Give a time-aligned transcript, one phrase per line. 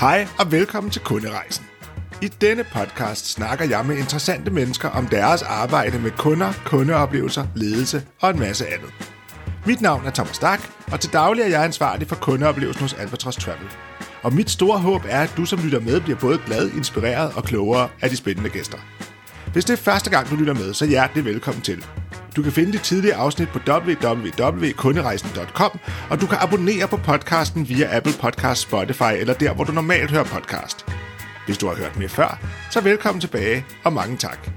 [0.00, 1.64] Hej og velkommen til Kunderejsen.
[2.22, 8.02] I denne podcast snakker jeg med interessante mennesker om deres arbejde med kunder, kundeoplevelser, ledelse
[8.20, 8.90] og en masse andet.
[9.66, 13.36] Mit navn er Thomas Stark, og til daglig er jeg ansvarlig for kundeoplevelsen hos Albatros
[13.36, 13.68] Travel.
[14.22, 17.44] Og mit store håb er, at du som lytter med bliver både glad, inspireret og
[17.44, 18.78] klogere af de spændende gæster.
[19.52, 21.84] Hvis det er første gang, du lytter med, så hjertelig velkommen til.
[22.36, 25.78] Du kan finde de tidligere afsnit på www.kunderejsen.com,
[26.10, 30.10] og du kan abonnere på podcasten via Apple Podcast, Spotify eller der, hvor du normalt
[30.10, 30.86] hører podcast.
[31.46, 32.40] Hvis du har hørt mere før,
[32.70, 34.50] så velkommen tilbage, og mange tak.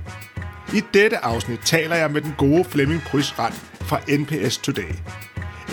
[0.74, 4.94] I dette afsnit taler jeg med den gode Flemming Prysrand fra NPS Today.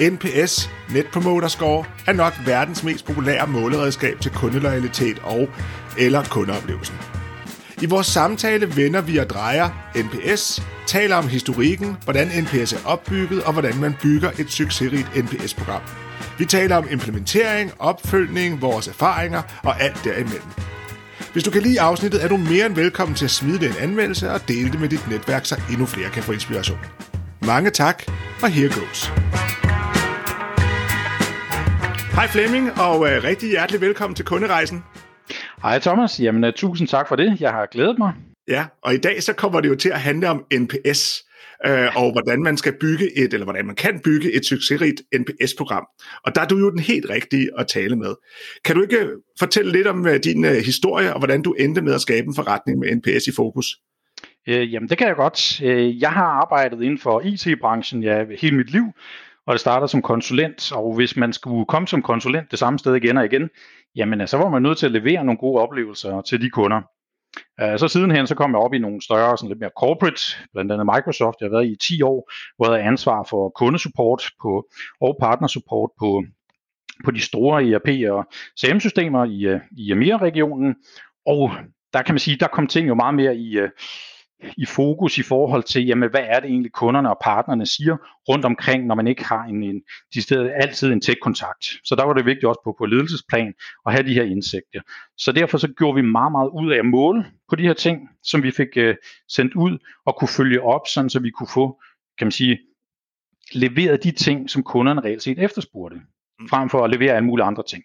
[0.01, 5.48] NPS, Net Promoter Score, er nok verdens mest populære måleredskab til kundeloyalitet og
[5.98, 7.16] eller kundeoplevelsen.
[7.83, 13.43] I vores samtale vender vi og drejer NPS, taler om historikken, hvordan NPS er opbygget
[13.45, 15.83] og hvordan man bygger et succesrigt NPS-program.
[16.39, 20.49] Vi taler om implementering, opfølgning, vores erfaringer og alt derimellem.
[21.33, 23.77] Hvis du kan lide afsnittet, er du mere end velkommen til at smide det en
[23.77, 26.79] anmeldelse og dele det med dit netværk, så endnu flere kan få inspiration.
[27.43, 28.02] Mange tak,
[28.43, 29.13] og here goes.
[32.15, 34.85] Hej Flemming, og uh, rigtig hjertelig velkommen til Kunderejsen.
[35.66, 37.40] Hej Thomas, jamen uh, tusind tak for det.
[37.40, 38.12] Jeg har glædet mig.
[38.48, 41.24] Ja, og i dag så kommer det jo til at handle om NPS,
[41.66, 45.87] øh, og hvordan man skal bygge et, eller hvordan man kan bygge et succesrigt NPS-program.
[46.24, 48.14] Og der er du jo den helt rigtige at tale med.
[48.64, 52.00] Kan du ikke fortælle lidt om uh, din historie, og hvordan du endte med at
[52.00, 53.66] skabe en forretning med NPS i fokus?
[54.48, 55.60] Øh, jamen det kan jeg godt.
[56.00, 58.84] Jeg har arbejdet inden for IT-branchen ja, hele mit liv,
[59.46, 62.94] og det starter som konsulent, og hvis man skulle komme som konsulent det samme sted
[62.94, 63.50] igen og igen,
[63.97, 66.81] jamen øh, så var man nødt til at levere nogle gode oplevelser til de kunder.
[67.61, 70.22] Øh, så sidenhen så kom jeg op i nogle større, sådan lidt mere corporate,
[70.53, 71.37] blandt andet Microsoft.
[71.41, 74.69] Jeg har været i 10 år, hvor jeg havde ansvar for kundesupport på,
[75.00, 76.25] og partnersupport på,
[77.05, 78.25] på de store ERP- og
[78.61, 80.75] CM-systemer i, øh, i EMEA-regionen.
[81.27, 81.51] Og
[81.93, 83.59] der kan man sige, der kom ting jo meget mere i,
[84.57, 87.97] i fokus i forhold til, jamen, hvad er det egentlig kunderne og partnerne siger
[88.29, 89.83] rundt omkring, når man ikke har en, en
[90.15, 91.67] de steder, altid en tæt-kontakt.
[91.85, 93.55] Så der var det vigtigt også på, på ledelsesplan
[93.87, 94.81] at have de her indsigter.
[95.17, 98.09] Så derfor så gjorde vi meget, meget ud af at måle på de her ting,
[98.23, 98.95] som vi fik uh,
[99.29, 101.81] sendt ud og kunne følge op, sådan så vi kunne få,
[102.19, 102.59] kan man sige,
[103.53, 106.49] leveret de ting, som kunderne reelt set efterspurgte, mm.
[106.49, 107.85] frem for at levere alle mulige andre ting.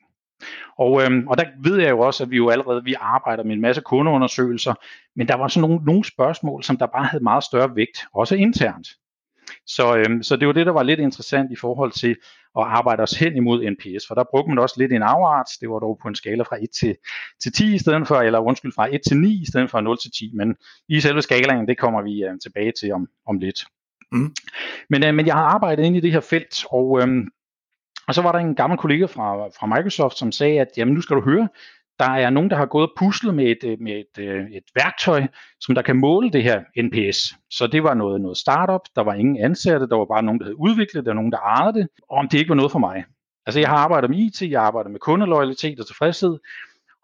[0.77, 3.53] Og, øhm, og der ved jeg jo også, at vi jo allerede vi arbejder med
[3.53, 4.73] en masse kundeundersøgelser,
[5.15, 8.35] men der var så nogle, nogle spørgsmål, som der bare havde meget større vægt, også
[8.35, 8.87] internt.
[9.67, 12.15] Så, øhm, så det var det, der var lidt interessant i forhold til
[12.57, 15.69] at arbejde os hen imod NPS, for der brugte man også lidt en afart, det
[15.69, 16.95] var dog på en skala fra 1 til,
[17.43, 19.97] til 10 i stedet for, eller undskyld, fra 1 til 9 i stedet for 0
[19.97, 20.55] til 10, men
[20.89, 23.65] i selve skalaen, det kommer vi øh, tilbage til om, om lidt.
[24.11, 24.33] Mm.
[24.89, 27.27] Men, øh, men jeg har arbejdet ind i det her felt, og øhm,
[28.07, 31.01] og så var der en gammel kollega fra, fra Microsoft, som sagde, at jamen, nu
[31.01, 31.47] skal du høre,
[31.99, 35.27] der er nogen, der har gået og puslet med et, med et, øh, et værktøj,
[35.59, 37.35] som der kan måle det her NPS.
[37.49, 40.45] Så det var noget, noget startup, der var ingen ansatte, der var bare nogen, der
[40.45, 42.79] havde udviklet det, og nogen, der ejede det, og om det ikke var noget for
[42.79, 43.03] mig.
[43.45, 46.37] Altså jeg har arbejdet med IT, jeg arbejder med kundeloyalitet og tilfredshed,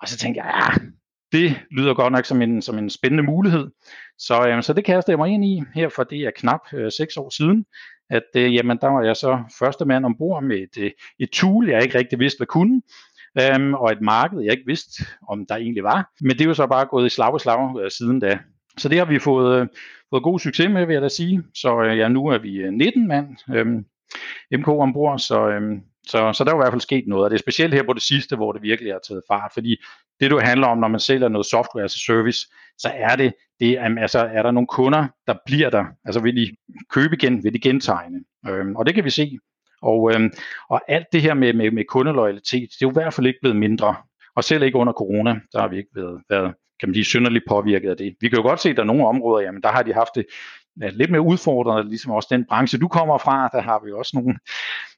[0.02, 0.88] og så tænkte jeg, ja,
[1.32, 3.68] det lyder godt nok som en, som en spændende mulighed.
[4.18, 6.92] Så, øh, så det kaster jeg mig ind i her, for det er knap øh,
[6.92, 7.66] seks år siden,
[8.10, 11.70] at øh, jamen, der var jeg så første mand ombord med et, øh, et tool,
[11.70, 12.82] jeg ikke rigtig vidste, hvad kunne,
[13.42, 16.12] øhm, og et marked, jeg ikke vidste, om der egentlig var.
[16.22, 18.40] Men det er jo så bare gået i slag og slag øh, siden da.
[18.78, 19.68] Så det har vi fået, øh,
[20.10, 21.44] fået god succes med, vil jeg da sige.
[21.54, 23.86] Så øh, ja, nu er vi øh, 19 mand øhm,
[24.52, 27.38] MK ombord, så, øhm, så, så der er i hvert fald sket noget, og det
[27.38, 29.78] er specielt her på det sidste, hvor det virkelig har taget fart, fordi
[30.20, 32.48] det du handler om, når man sælger noget software as a service,
[32.78, 36.56] så er det, det altså, er der nogle kunder, der bliver der, altså vil de
[36.90, 39.38] købe igen, vil de gentegne, øhm, og det kan vi se.
[39.82, 40.32] Og, øhm,
[40.70, 43.40] og alt det her med, med, med kundeloyalitet, det er jo i hvert fald ikke
[43.42, 43.96] blevet mindre,
[44.36, 47.46] og selv ikke under corona, der har vi ikke været, været kan man sige, synderligt
[47.50, 48.16] påvirket af det.
[48.22, 50.16] Vi kan jo godt se, at der er nogle områder, jamen der har de haft
[50.16, 50.26] det
[50.82, 54.12] ja, lidt mere udfordrende, ligesom også den branche, du kommer fra, der har vi også
[54.14, 54.40] nogle,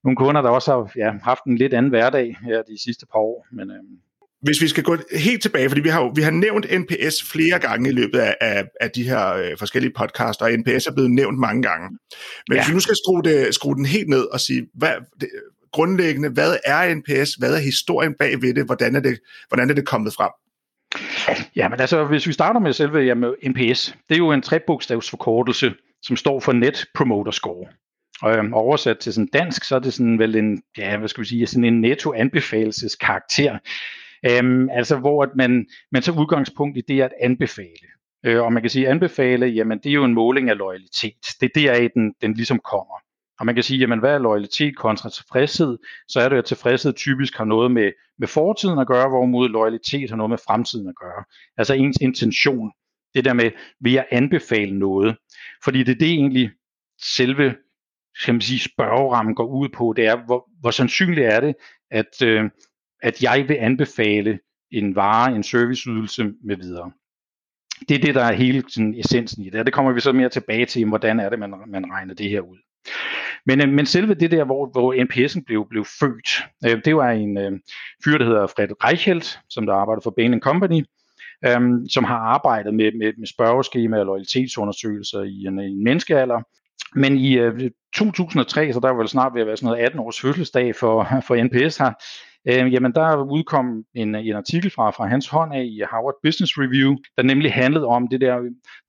[0.04, 3.19] nogle kunder, der også har ja, haft en lidt anden hverdag her de sidste par
[3.19, 3.48] år.
[3.51, 4.00] Men, øhm,
[4.41, 7.89] hvis vi skal gå helt tilbage, fordi vi har, vi har nævnt NPS flere gange
[7.89, 11.39] i løbet af, af, af de her øh, forskellige podcaster, og NPS er blevet nævnt
[11.39, 11.89] mange gange.
[12.47, 12.62] Men ja.
[12.62, 15.30] hvis vi nu skal skrue, det, skrue den helt ned og sige, hvad, det,
[15.71, 19.74] grundlæggende, hvad er NPS, hvad er historien bag ved det, hvordan er det, hvordan er
[19.74, 20.31] det kommet frem?
[21.56, 25.74] Ja, men altså, hvis vi starter med selve jamen, NPS, det er jo en trebogstavsforkortelse,
[26.01, 27.68] som står for Net Promoter Score.
[28.21, 31.21] Og øhm, oversat til sådan dansk, så er det sådan vel en, ja, hvad skal
[31.21, 33.57] vi sige, sådan en netto anbefaleskarakter.
[34.25, 37.88] Øhm, altså hvor at man, man tager udgangspunkt i det at anbefale.
[38.25, 41.25] Øh, og man kan sige, at anbefale, jamen det er jo en måling af loyalitet.
[41.42, 42.95] Det er deraf, den, den ligesom kommer.
[43.39, 45.77] Og man kan sige, jamen hvad er loyalitet kontra tilfredshed?
[46.07, 50.10] Så er det, at tilfredshed typisk har noget med, med fortiden at gøre, hvorimod loyalitet
[50.10, 51.24] har noget med fremtiden at gøre.
[51.57, 52.71] Altså ens intention.
[53.13, 53.51] Det der med,
[53.81, 55.18] vil jeg anbefale noget?
[55.63, 56.51] Fordi det er det egentlig
[57.01, 57.56] selve
[58.16, 61.56] skal man sige, spørgerammen går ud på, det er, hvor, hvor sandsynligt er det,
[61.92, 62.44] at, øh,
[63.01, 64.40] at jeg vil anbefale
[64.72, 66.92] en vare, en serviceydelse med videre.
[67.90, 70.12] Det er det, der er hele sådan, essensen i det, og det kommer vi så
[70.12, 72.57] mere tilbage til, hvordan er det, man, man regner det her ud.
[73.46, 77.12] Men, øh, men selve det der, hvor, hvor NPS'en blev, blev født, øh, det var
[77.12, 77.51] en øh,
[78.04, 80.86] fyr, der hedder Fred Reichelt, som der arbejder for Bain Company,
[81.45, 86.42] øh, som har arbejdet med, med, med spørgeskema og loyalitetsundersøgelser i en, en menneskealder.
[86.95, 90.00] Men i øh, 2003, så der var vel snart ved at være sådan noget 18
[90.00, 91.94] års fødselsdag for, for NPS her,
[92.47, 96.53] øh, jamen der udkom en, en artikel fra, fra hans hånd af i Harvard Business
[96.57, 98.38] Review, der nemlig handlede om det der,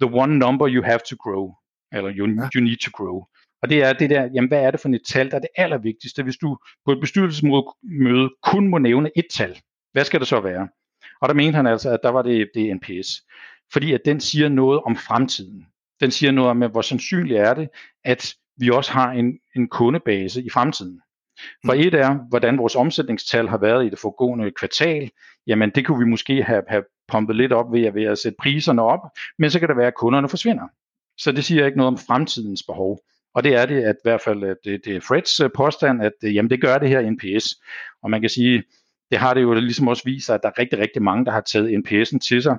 [0.02, 1.55] the one number you have to grow,
[1.93, 3.25] eller you, you need to grow.
[3.62, 5.49] Og det er det der, jamen hvad er det for et tal, der er det
[5.56, 9.61] allervigtigste, hvis du på et bestyrelsesmøde kun må nævne et tal.
[9.93, 10.69] Hvad skal det så være?
[11.20, 13.23] Og der mente han altså, at der var det, det NPS.
[13.73, 15.67] Fordi at den siger noget om fremtiden.
[16.00, 17.69] Den siger noget om, hvor sandsynligt er det,
[18.05, 21.00] at vi også har en, en kundebase i fremtiden.
[21.67, 21.81] For mm.
[21.81, 25.11] et er, hvordan vores omsætningstal har været i det foregående kvartal.
[25.47, 28.37] Jamen det kunne vi måske have, have pumpet lidt op ved at, ved at sætte
[28.39, 29.01] priserne op,
[29.39, 30.69] men så kan det være, at kunderne forsvinder.
[31.19, 32.99] Så det siger ikke noget om fremtidens behov.
[33.35, 36.03] Og det er det at i hvert fald, at det, det er Freds øh, påstand,
[36.03, 37.55] at øh, jamen, det gør det her NPS.
[38.03, 38.63] Og man kan sige,
[39.11, 41.31] det har det jo ligesom også vist sig, at der er rigtig, rigtig mange, der
[41.31, 42.57] har taget NPS'en til sig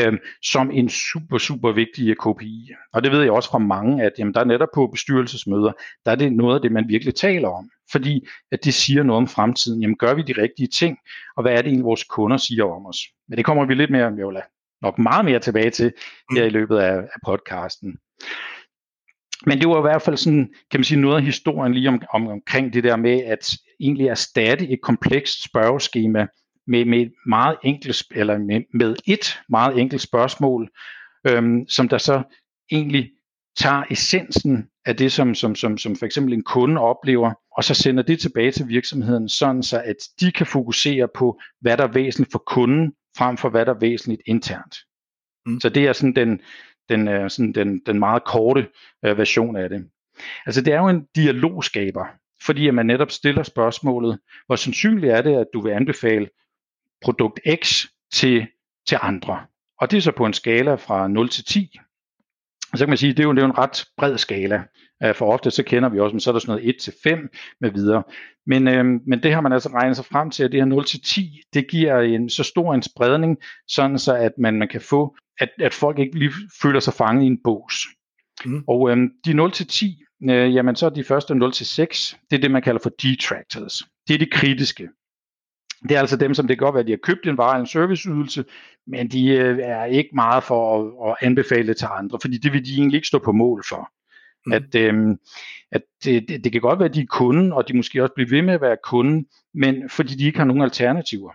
[0.00, 0.12] øh,
[0.42, 2.70] som en super, super vigtig KPI.
[2.92, 5.72] Og det ved jeg også fra mange, at jamen, der er netop på bestyrelsesmøder,
[6.04, 7.70] der er det noget af det, man virkelig taler om.
[7.92, 9.82] Fordi at det siger noget om fremtiden.
[9.82, 10.98] Jamen gør vi de rigtige ting?
[11.36, 12.98] Og hvad er det egentlig, vores kunder siger om os?
[13.28, 14.42] Men det kommer vi lidt mere, jeg vil
[14.82, 15.92] nok meget mere tilbage til
[16.34, 17.98] her i løbet af, af podcasten.
[19.46, 22.02] Men det var i hvert fald sådan, kan man sige, noget af historien lige om,
[22.14, 23.50] om, omkring det der med, at
[23.80, 26.26] egentlig erstatte et komplekst spørgeskema
[26.66, 30.70] med, med meget enkelt, eller med, med et meget enkelt spørgsmål,
[31.26, 32.22] øhm, som der så
[32.72, 33.10] egentlig
[33.56, 37.74] tager essensen af det, som, som, som, som for eksempel en kunde oplever, og så
[37.74, 41.92] sender det tilbage til virksomheden, sådan så at de kan fokusere på, hvad der er
[41.92, 44.76] væsentligt for kunden, frem for hvad der er væsentligt internt.
[45.46, 45.60] Mm.
[45.60, 46.40] Så det er sådan den,
[46.88, 48.68] den, øh, sådan den, den meget korte
[49.06, 49.84] uh, version af det.
[50.46, 52.06] Altså det er jo en dialogskaber,
[52.42, 56.28] fordi at man netop stiller spørgsmålet, hvor sandsynligt er det, at du vil anbefale
[57.04, 58.46] produkt X til,
[58.88, 59.40] til andre.
[59.80, 61.78] Og det er så på en skala fra 0 til 10.
[62.72, 64.18] Og så kan man sige, at det er jo, det er jo en ret bred
[64.18, 64.62] skala.
[65.14, 67.28] For ofte så kender vi også, men så er der sådan noget 1 til 5
[67.60, 68.02] med videre.
[68.46, 70.84] Men, øh, men det har man altså regnet sig frem til, at det her 0
[70.84, 73.36] til 10, det giver en så stor en spredning,
[73.68, 76.32] sådan så at man, man kan få, at, at folk ikke lige
[76.62, 77.74] føler sig fanget i en bås.
[78.44, 78.64] Mm.
[78.68, 82.16] Og øh, de 0 til 10, øh, jamen så er de første 0 til 6,
[82.30, 83.82] det er det, man kalder for detractors.
[84.08, 84.88] Det er de kritiske.
[85.82, 87.54] Det er altså dem, som det kan godt være, at de har købt en vare
[87.54, 88.44] eller en serviceydelse,
[88.86, 92.52] men de øh, er ikke meget for at, at anbefale det til andre, fordi det
[92.52, 93.90] vil de egentlig ikke stå på mål for.
[94.46, 94.52] Mm.
[94.52, 95.18] At, øhm,
[95.72, 98.14] at det, det, det kan godt være, at de er kunden, og de måske også
[98.14, 101.32] bliver ved med at være kunden, men fordi de ikke har nogen alternativer.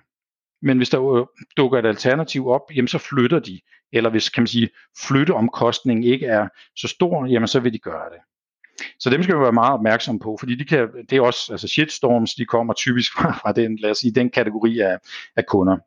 [0.62, 3.60] Men hvis der dukker et alternativ op, jamen så flytter de.
[3.94, 4.70] Eller hvis kan man sige,
[5.08, 8.20] flytteomkostningen ikke er så stor, jamen så vil de gøre det.
[9.00, 11.68] Så dem skal vi være meget opmærksom på, fordi de kan, det er også, altså
[11.68, 14.98] shitstorms, de kommer typisk fra, fra den, lad os sige, den kategori af,
[15.36, 15.78] af kunder.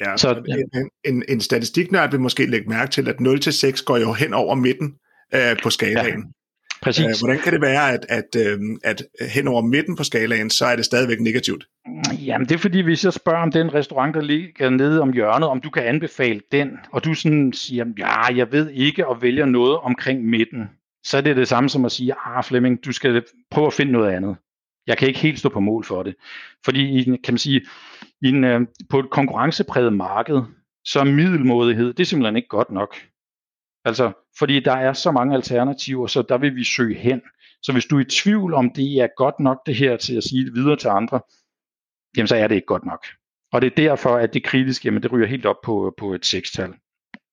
[0.00, 0.78] Ja, så, ja.
[0.80, 4.54] En, en, en statistiknørd vil måske lægge mærke til, at 0-6 går jo hen over
[4.54, 4.94] midten
[5.34, 6.20] øh, på skalaen.
[6.20, 6.30] Ja.
[6.82, 7.04] Præcis.
[7.04, 9.02] Øh, hvordan kan det være, at, at, øh, at
[9.34, 11.64] hen over midten på skalaen, så er det stadigvæk negativt?
[12.26, 15.48] Jamen det er fordi, hvis jeg spørger om den restaurant, der ligger nede om hjørnet,
[15.48, 19.46] om du kan anbefale den, og du sådan siger, ja, jeg ved ikke, og vælger
[19.46, 20.68] noget omkring midten,
[21.06, 23.92] så er det det samme som at sige, ah Flemming, du skal prøve at finde
[23.92, 24.36] noget andet.
[24.86, 26.14] Jeg kan ikke helt stå på mål for det.
[26.64, 27.66] Fordi kan man sige,
[28.22, 28.60] i en, øh,
[28.90, 30.42] på et konkurrencepræget marked,
[30.84, 32.96] så er middelmådighed, det er simpelthen ikke godt nok.
[33.84, 37.20] Altså, fordi der er så mange alternativer, så der vil vi søge hen.
[37.62, 40.24] Så hvis du er i tvivl om, det er godt nok det her til at
[40.24, 41.20] sige det videre til andre,
[42.16, 43.06] jamen så er det ikke godt nok.
[43.52, 46.14] Og det er derfor, at det kritiske, jamen det ryger helt op på, øh, på
[46.14, 46.74] et sekstal.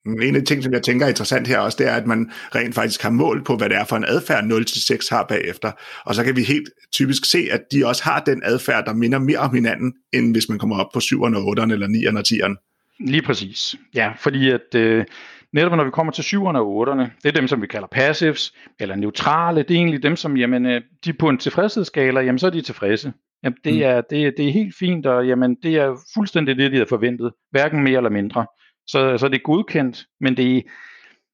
[0.06, 2.32] En af de ting, som jeg tænker er interessant her også, det er, at man
[2.56, 5.72] rent faktisk har mål på, hvad det er for en adfærd 0-6 har bagefter.
[6.06, 9.20] Og så kan vi helt typisk se, at de også har den adfærd, der minder
[9.20, 12.74] mere om hinanden, end hvis man kommer op på 7'erne, 8'erne eller 9'erne og 10'erne.
[13.00, 13.76] Lige præcis.
[13.96, 15.06] Ja, fordi at øh,
[15.54, 18.54] netop når vi kommer til 7'erne og 8'erne, det er dem, som vi kalder passives,
[18.80, 22.40] eller neutrale, det er egentlig dem, som jamen, øh, de er på en tilfredshedsskala, jamen
[22.40, 23.14] så er de tilfredse.
[23.44, 23.82] Jamen, det, mm.
[23.82, 27.32] er, det, det er helt fint, og jamen, det er fuldstændig det, de havde forventet.
[27.52, 28.46] Hverken mere eller mindre.
[28.88, 30.64] Så, så det er godkendt, men det,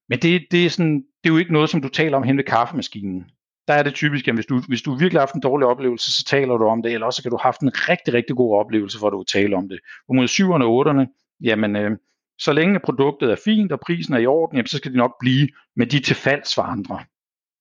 [0.08, 2.36] men det, det, er sådan, det er jo ikke noget, som du taler om hen
[2.36, 3.24] ved kaffemaskinen.
[3.68, 6.12] der er det typisk, at hvis du, hvis du virkelig har haft en dårlig oplevelse,
[6.12, 8.58] så taler du om det, eller også kan du have haft en rigtig, rigtig god
[8.58, 9.78] oplevelse, hvor du taler om det.
[10.06, 11.96] Hvor mod 7'erne og 8'erne, jamen, øh,
[12.38, 15.14] så længe produktet er fint, og prisen er i orden, jamen, så skal de nok
[15.20, 17.00] blive med de tilfalds for andre.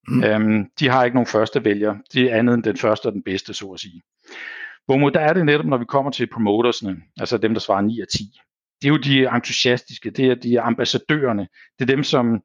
[0.07, 0.23] Mm.
[0.23, 1.95] Øhm, de har ikke nogen første vælger.
[2.13, 4.01] Det er andet end den første og den bedste, så at sige.
[4.85, 8.01] Hvorimod der er det netop, når vi kommer til promotersne, altså dem, der svarer 9
[8.01, 8.39] af 10.
[8.81, 11.47] Det er jo de entusiastiske, det er de ambassadørerne,
[11.79, 12.41] det er dem, som,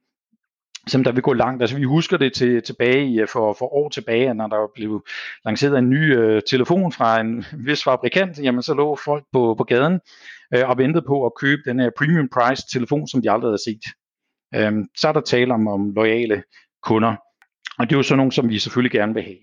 [0.87, 1.63] som der vil gå langt.
[1.63, 5.05] Altså vi husker det til, tilbage i, øh, for, for år tilbage, når der blev
[5.45, 9.65] lanceret en ny øh, telefon fra en vis fabrikant, jamen så lå folk på, på
[9.65, 10.01] gaden
[10.55, 13.65] øh, og ventede på at købe den her premium price telefon, som de aldrig havde
[13.65, 13.85] set.
[14.55, 16.43] Øhm, så er der tale om, om lojale
[16.83, 17.17] kunder.
[17.79, 19.39] Og det er jo sådan nogle, som vi selvfølgelig gerne vil have.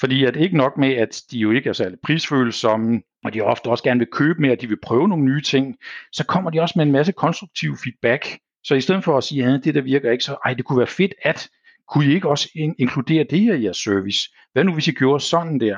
[0.00, 3.68] Fordi at ikke nok med, at de jo ikke er særlig prisfølsomme, og de ofte
[3.68, 5.76] også gerne vil købe mere, og de vil prøve nogle nye ting,
[6.12, 8.38] så kommer de også med en masse konstruktiv feedback.
[8.64, 10.78] Så i stedet for at sige, at det der virker ikke, så ej, det kunne
[10.78, 11.48] være fedt, at
[11.88, 14.18] kunne I ikke også in- inkludere det her i jeres service?
[14.52, 15.76] Hvad nu, hvis I gjorde sådan der?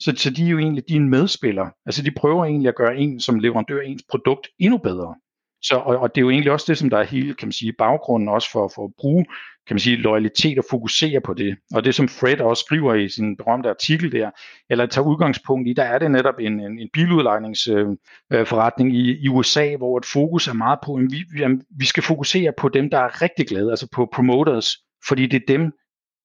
[0.00, 1.70] Så, så de er jo egentlig dine medspillere.
[1.86, 5.14] Altså de prøver egentlig at gøre en som leverandør ens produkt endnu bedre.
[5.62, 7.52] Så, og, og det er jo egentlig også det, som der er hele kan man
[7.52, 9.24] sige, baggrunden også for, for at bruge
[9.66, 11.56] kan man sige, loyalitet og fokusere på det.
[11.74, 14.30] Og det, som Fred også skriver i sin berømte artikel der,
[14.70, 19.24] eller tager udgangspunkt i, der er det netop en, en, en biludlejningsforretning øh, øh i,
[19.24, 22.68] i USA, hvor et fokus er meget på, at vi, jamen, vi skal fokusere på
[22.68, 24.76] dem, der er rigtig glade, altså på promoters,
[25.08, 25.72] fordi det er dem,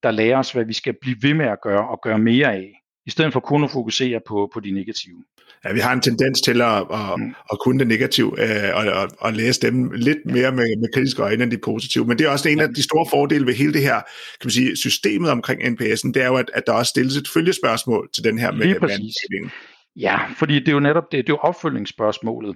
[0.04, 2.72] der lærer os, hvad vi skal blive ved med at gøre og gøre mere af
[3.06, 5.24] i stedet for kun at fokusere på, på de negative.
[5.66, 7.36] Ja, vi har en tendens til at, at, mm.
[7.52, 11.22] at kunne det negative øh, og, og, og læse dem lidt mere med, med kritiske
[11.22, 12.06] øjne end de positive.
[12.06, 13.96] Men det er også en af de store fordele ved hele det her
[14.42, 17.28] kan man sige, systemet omkring NPS'en, det er jo, at, at der også stilles et
[17.34, 19.50] følgespørgsmål til den her med, med
[19.96, 22.56] Ja, fordi det er jo netop det, det er jo opfølgningsspørgsmålet.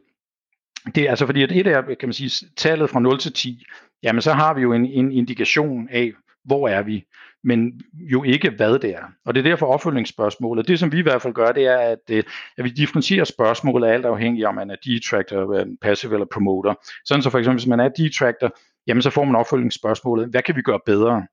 [0.95, 3.63] Det er altså fordi, at et er, kan man sige, tallet fra 0 til 10,
[4.03, 6.11] jamen så har vi jo en, en indikation af,
[6.45, 7.05] hvor er vi,
[7.43, 9.03] men jo ikke hvad det er.
[9.25, 10.67] Og det er derfor opfølgningsspørgsmålet.
[10.67, 12.23] Det som vi i hvert fald gør, det er, at, øh,
[12.57, 16.73] at vi differentierer spørgsmålet alt afhængig om man er detractor, passive eller promoter.
[17.05, 20.55] Sådan så for eksempel, hvis man er detractor, jamen så får man opfølgningsspørgsmålet, hvad kan
[20.55, 21.27] vi gøre bedre?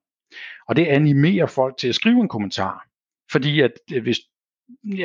[0.67, 2.87] Og det animerer folk til at skrive en kommentar.
[3.31, 4.19] Fordi at øh, hvis,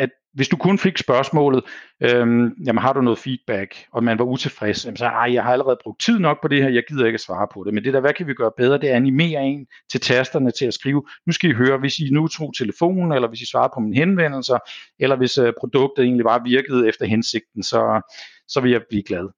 [0.01, 1.65] at hvis du kun fik spørgsmålet,
[2.01, 5.53] øhm, jamen har du noget feedback, og man var utilfreds, jamen så ej, jeg har
[5.53, 7.75] allerede brugt tid nok på det her, jeg gider ikke at svare på det.
[7.75, 10.67] Men det der, hvad kan vi gøre bedre, det er animere en til tasterne til
[10.67, 13.69] at skrive, nu skal I høre, hvis I nu tog telefonen, eller hvis I svarer
[13.75, 14.59] på mine henvendelser,
[14.99, 18.11] eller hvis uh, produktet egentlig bare virkede efter hensigten, så,
[18.49, 19.29] så vil jeg blive glad.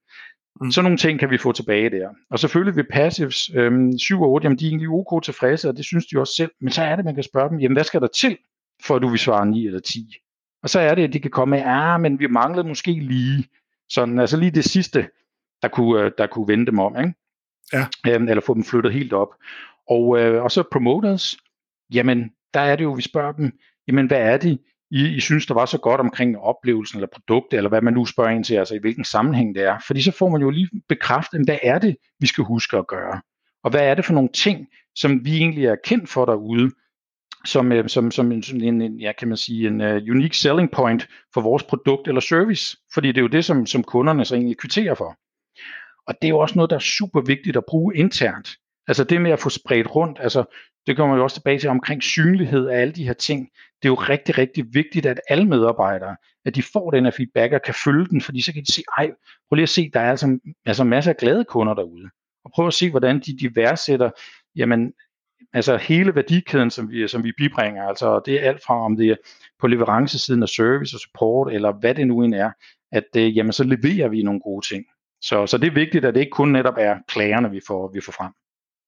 [0.61, 0.71] Mm.
[0.71, 2.09] Så nogle ting kan vi få tilbage der.
[2.29, 5.77] Og selvfølgelig vil passives øhm, 7 og 8, jamen de er egentlig ok tilfredse, og
[5.77, 6.51] det synes de også selv.
[6.61, 8.37] Men så er det, man kan spørge dem, jamen hvad skal der til,
[8.83, 10.15] for at du vil svare 9 eller 10?
[10.63, 13.47] Og så er det, at de kan komme med, ah, men vi manglede måske lige,
[13.89, 15.07] sådan, altså lige det sidste,
[15.61, 17.13] der kunne, øh, der kunne vende dem om, ikke?
[17.73, 17.85] Ja.
[18.07, 19.29] Øhm, eller få dem flyttet helt op.
[19.89, 21.37] Og, øh, og så promoters,
[21.93, 23.51] jamen, der er det jo, vi spørger dem,
[23.87, 24.59] jamen, hvad er det,
[24.91, 28.05] I, I synes, der var så godt omkring oplevelsen eller produktet, eller hvad man nu
[28.05, 29.77] spørger ind til, altså i hvilken sammenhæng det er.
[29.87, 33.21] Fordi så får man jo lige bekræftet, hvad er det, vi skal huske at gøre?
[33.63, 36.71] Og hvad er det for nogle ting, som vi egentlig er kendt for derude,
[37.45, 40.71] som, øh, som, som en, en, en, ja, kan man sige, en uh, unique selling
[40.71, 42.77] point for vores produkt eller service.
[42.93, 45.17] Fordi det er jo det, som, som kunderne så egentlig kvitterer for.
[46.07, 48.49] Og det er jo også noget, der er super vigtigt at bruge internt.
[48.87, 50.43] Altså det med at få spredt rundt, altså
[50.87, 53.49] det kommer jo også tilbage til omkring synlighed af alle de her ting.
[53.81, 57.53] Det er jo rigtig, rigtig vigtigt, at alle medarbejdere, at de får den her feedback
[57.53, 59.11] og kan følge den, fordi så kan de se, ej,
[59.49, 62.09] prøv lige at se, der er altså, altså masser af glade kunder derude.
[62.45, 64.11] Og prøv at se, hvordan de, de værdsætter,
[64.55, 64.93] jamen
[65.55, 69.09] altså hele værdikæden, som vi, som vi bibringer, altså det er alt fra om det
[69.09, 69.15] er
[69.59, 72.51] på leverancesiden af service og support, eller hvad det nu end er,
[72.91, 74.85] at øh, jamen, så leverer vi nogle gode ting.
[75.21, 78.01] Så, så det er vigtigt, at det ikke kun netop er klagerne, vi får, vi
[78.01, 78.31] får frem.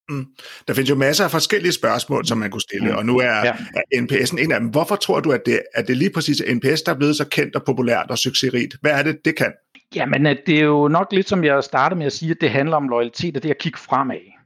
[0.09, 0.25] Mm.
[0.67, 2.97] Der findes jo masser af forskellige spørgsmål, som man kunne stille, mm.
[2.97, 3.53] og nu er, ja.
[3.75, 4.69] er NPS'en en af dem.
[4.69, 7.27] Hvorfor tror du, at det, at det lige præcis er NPS, der er blevet så
[7.27, 8.75] kendt og populært og succesrigt?
[8.81, 9.53] Hvad er det, det kan?
[9.95, 12.75] Jamen, det er jo nok lidt som jeg startede med at sige, at det handler
[12.75, 14.36] om loyalitet og det at kigge fremad.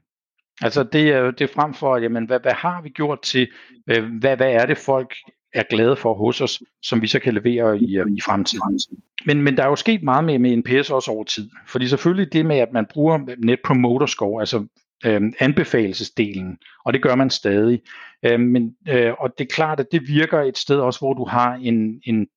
[0.61, 3.47] Altså det er jo det frem for, jamen hvad, hvad har vi gjort til,
[3.87, 5.15] øh, hvad, hvad er det folk
[5.53, 8.79] er glade for hos os, som vi så kan levere i, øh, i fremtiden.
[9.25, 11.49] Men, men der er jo sket meget med, med NPS også over tid.
[11.67, 14.67] Fordi selvfølgelig det med, at man bruger Net Promoter Score, altså
[15.05, 17.81] øh, anbefalesdelen, og det gør man stadig.
[18.25, 21.25] Øh, men, øh, og det er klart, at det virker et sted også, hvor du
[21.25, 22.27] har en, en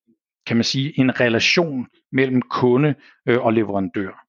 [0.46, 2.94] kan man sige, en relation mellem kunde
[3.28, 4.23] øh, og leverandør.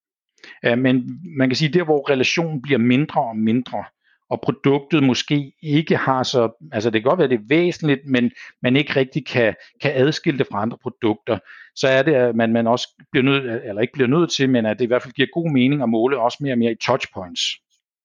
[0.65, 3.83] Øh, men man kan sige, der hvor relationen bliver mindre og mindre,
[4.29, 8.31] og produktet måske ikke har så, altså det kan godt være, det er væsentligt, men
[8.61, 11.39] man ikke rigtig kan, kan adskille det fra andre produkter,
[11.75, 14.65] så er det, at man, man også bliver nødt, eller ikke bliver nødt til, men
[14.65, 16.85] at det i hvert fald giver god mening at måle også mere og mere i
[16.85, 17.41] touchpoints.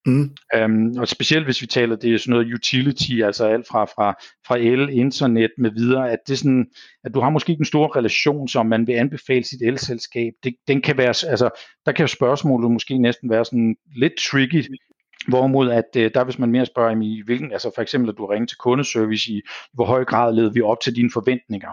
[0.07, 0.30] Mm.
[0.54, 4.14] Øhm, og specielt hvis vi taler, det er sådan noget utility, altså alt fra, fra,
[4.47, 6.66] fra el, internet med videre, at det sådan,
[7.04, 10.33] at du har måske ikke en stor relation, som man vil anbefale sit elselskab.
[10.45, 11.50] Det, den kan være, altså,
[11.87, 14.64] der kan spørgsmålet måske næsten være sådan lidt tricky,
[15.28, 18.26] Hvorimod at øh, der hvis man mere spørger i hvilken, altså for eksempel at du
[18.26, 19.40] ringer til kundeservice i,
[19.73, 21.71] hvor høj grad leder vi op til dine forventninger.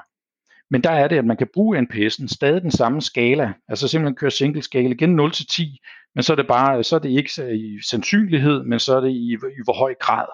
[0.70, 4.16] Men der er det, at man kan bruge NPS'en stadig den samme skala, altså simpelthen
[4.16, 5.80] køre single skala igen 0 til 10,
[6.18, 9.02] men så er det bare, så er det ikke øh, i sandsynlighed, men så er
[9.02, 10.26] det i, i hvor høj grad,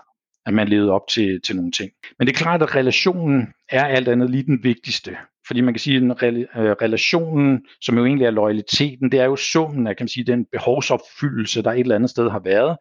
[0.46, 1.92] at man levede op til, til nogle ting.
[2.20, 5.18] Men det er klart, at relationen er alt andet lige den vigtigste.
[5.48, 9.36] Fordi man kan sige, at øh, relationen, som jo egentlig er loyaliteten, det er jo
[9.36, 12.78] summen af kan man sige, den behovsopfyldelse, der et eller andet sted har været.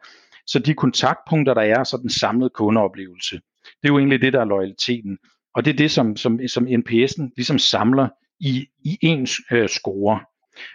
[0.47, 3.37] Så de kontaktpunkter, der er, så den samlede kundeoplevelse.
[3.65, 5.19] Det er jo egentlig det, der er loyaliteten.
[5.55, 8.09] Og det er det, som, som, som NPS'en ligesom samler
[8.41, 10.21] i, i ens øh, score.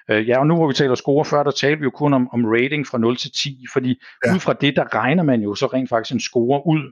[0.10, 2.30] Øh, ja, og nu hvor vi taler score før, der taler vi jo kun om,
[2.34, 4.36] om rating fra 0 til 10, fordi ja.
[4.36, 6.92] ud fra det, der regner man jo så rent faktisk en score ud.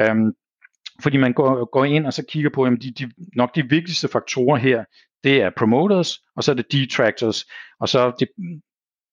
[0.00, 0.32] Øhm,
[1.02, 4.08] fordi man går, går ind og så kigger på, at de, de, nok de vigtigste
[4.08, 4.84] faktorer her,
[5.24, 7.44] det er promoters, og så er det detractors,
[7.80, 8.28] og så det,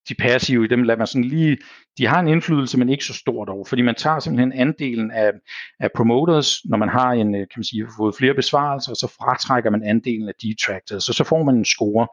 [0.10, 1.58] de passive, dem lader man sådan lige,
[1.98, 5.32] de har en indflydelse, men ikke så stor dog, fordi man tager simpelthen andelen af,
[5.80, 9.84] af promoters, når man har en, kan man sige, fået flere besvarelser, så fratrækker man
[9.84, 12.08] andelen af detractors, så så får man en score.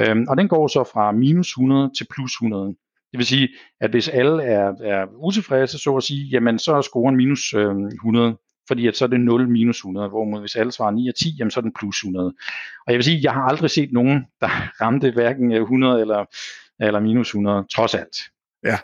[0.00, 2.66] Øhm, og den går så fra minus 100 til plus 100.
[3.12, 3.48] Det vil sige,
[3.80, 7.76] at hvis alle er, er utilfredse, så at sige, jamen så er scoren minus øh,
[7.76, 8.36] 100
[8.68, 11.36] fordi at så er det 0 minus 100, hvorimod hvis alle svarer 9 og 10,
[11.38, 12.26] jamen så er den plus 100.
[12.86, 14.48] Og jeg vil sige, jeg har aldrig set nogen, der
[14.82, 16.24] ramte hverken 100 eller,
[16.80, 18.16] eller minus 100, trods alt.
[18.64, 18.78] Ja,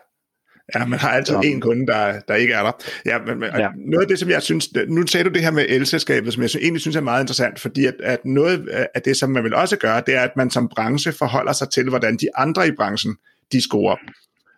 [0.74, 2.72] Ja, man har altid en kunde, der, der ikke er der.
[3.06, 3.68] Ja, men, men ja.
[3.76, 6.50] noget af det, som jeg synes, nu sagde du det her med elselskabet, som jeg
[6.60, 9.76] egentlig synes er meget interessant, fordi at, at noget af det, som man vil også
[9.76, 13.16] gøre, det er, at man som branche forholder sig til, hvordan de andre i branchen,
[13.52, 13.96] de scorer.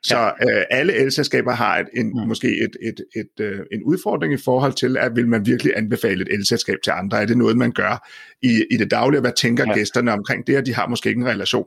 [0.02, 0.58] Så ja.
[0.58, 2.28] øh, alle elselskaber har et, en, mm.
[2.28, 5.72] måske et, et, et, et, øh, en udfordring i forhold til, at vil man virkelig
[5.76, 7.22] anbefale et elselskab til andre?
[7.22, 8.08] Er det noget, man gør
[8.42, 9.20] i, i det daglige?
[9.20, 9.74] Hvad tænker ja.
[9.74, 11.66] gæsterne omkring det, og de har måske ikke en relation?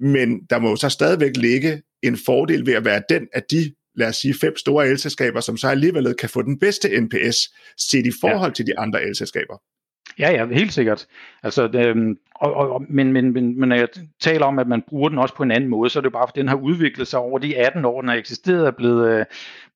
[0.00, 3.74] Men der må jo så stadigvæk ligge en fordel ved at være den, at de
[3.96, 7.36] lad os sige, fem store elselskaber, som så alligevel kan få den bedste NPS
[7.78, 8.54] set i forhold ja.
[8.54, 9.56] til de andre elselskaber.
[10.18, 11.06] Ja, ja, helt sikkert.
[11.42, 13.88] Altså, det, og, og, men, men, men, men når jeg
[14.20, 16.28] taler om, at man bruger den også på en anden måde, så er det bare,
[16.28, 19.26] for den har udviklet sig over de 18 år, den har eksisteret, er blevet,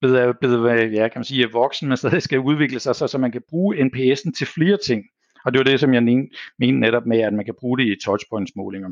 [0.00, 3.32] blevet, blevet ja, kan man sige, voksen, men stadig skal udvikle sig, så, så man
[3.32, 5.04] kan bruge NPS'en til flere ting.
[5.48, 6.02] Og det var det, som jeg
[6.58, 8.88] mente netop med, at man kan bruge det i touchpoints-målinger.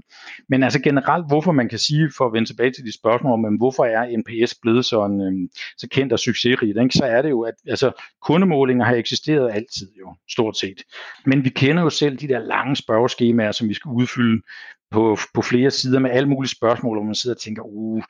[0.48, 3.56] Men altså generelt, hvorfor man kan sige, for at vende tilbage til de spørgsmål, men
[3.56, 6.94] hvorfor er NPS blevet sådan, øh, så kendt og succesrigt, ikke?
[6.94, 7.92] så er det jo, at altså,
[8.22, 10.82] kundemålinger har eksisteret altid jo, stort set.
[11.26, 14.42] Men vi kender jo selv de der lange spørgeskemaer, som vi skal udfylde
[14.90, 18.02] på, på flere sider med alle mulige spørgsmål, hvor man sidder og tænker, uh,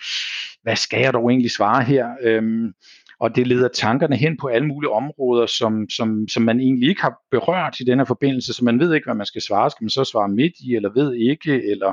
[0.62, 2.08] hvad skal jeg dog egentlig svare her?
[2.22, 2.72] Øhm,
[3.20, 7.02] og det leder tankerne hen på alle mulige områder, som, som, som man egentlig ikke
[7.02, 9.70] har berørt i denne forbindelse, så man ved ikke, hvad man skal svare.
[9.70, 11.92] Skal man så svare midt i, eller ved ikke, eller,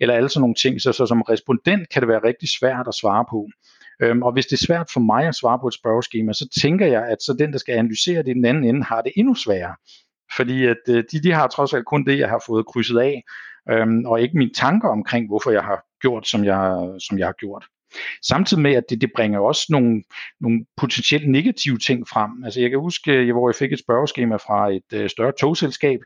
[0.00, 0.80] eller alle sådan nogle ting.
[0.80, 3.48] Så, så som respondent kan det være rigtig svært at svare på.
[4.02, 6.86] Øhm, og hvis det er svært for mig at svare på et spørgeskema, så tænker
[6.86, 9.34] jeg, at så den, der skal analysere det i den anden ende, har det endnu
[9.34, 9.74] sværere.
[10.36, 13.22] Fordi at, øh, de, de har trods alt kun det, jeg har fået krydset af,
[13.70, 17.32] øhm, og ikke mine tanker omkring, hvorfor jeg har gjort, som jeg, som jeg har
[17.32, 17.64] gjort.
[18.22, 20.02] Samtidig med, at det, det bringer også nogle,
[20.40, 22.44] nogle potentielt negative ting frem.
[22.44, 26.00] Altså jeg kan huske, øh, hvor jeg fik et spørgeskema fra et øh, større togselskab,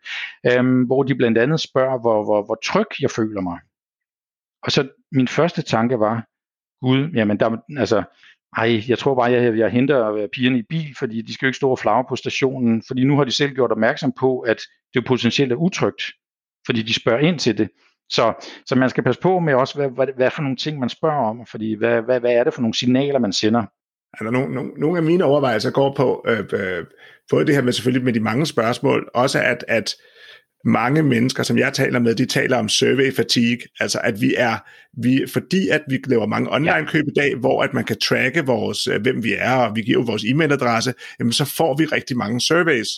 [0.46, 3.58] øh, hvor de blandt andet spørger, hvor, hvor, hvor tryg jeg føler mig.
[4.62, 6.26] Og så min første tanke var,
[6.80, 8.02] gud, jamen der, altså,
[8.56, 11.48] ej, jeg tror bare, jeg, jeg henter øh, pigerne i bil, fordi de skal jo
[11.48, 14.60] ikke stå og flagre på stationen, fordi nu har de selv gjort opmærksom på, at
[14.94, 16.02] det potentielt er utrygt,
[16.66, 17.68] fordi de spørger ind til det.
[18.10, 20.88] Så, så man skal passe på med også, hvad, hvad, hvad for nogle ting man
[20.88, 23.62] spørger om, fordi hvad, hvad, hvad er det for nogle signaler, man sender?
[24.12, 26.84] Altså, nogle, nogle, nogle af mine overvejelser går på, øh, øh,
[27.30, 29.94] både det her med selvfølgelig med de mange spørgsmål, også at, at
[30.64, 34.56] mange mennesker, som jeg taler med, de taler om survey fatigue, altså at vi er,
[35.02, 38.46] vi, fordi at vi laver mange online køb i dag, hvor at man kan tracke
[38.46, 42.16] vores, øh, hvem vi er, og vi giver vores e-mailadresse, jamen så får vi rigtig
[42.16, 42.88] mange surveys.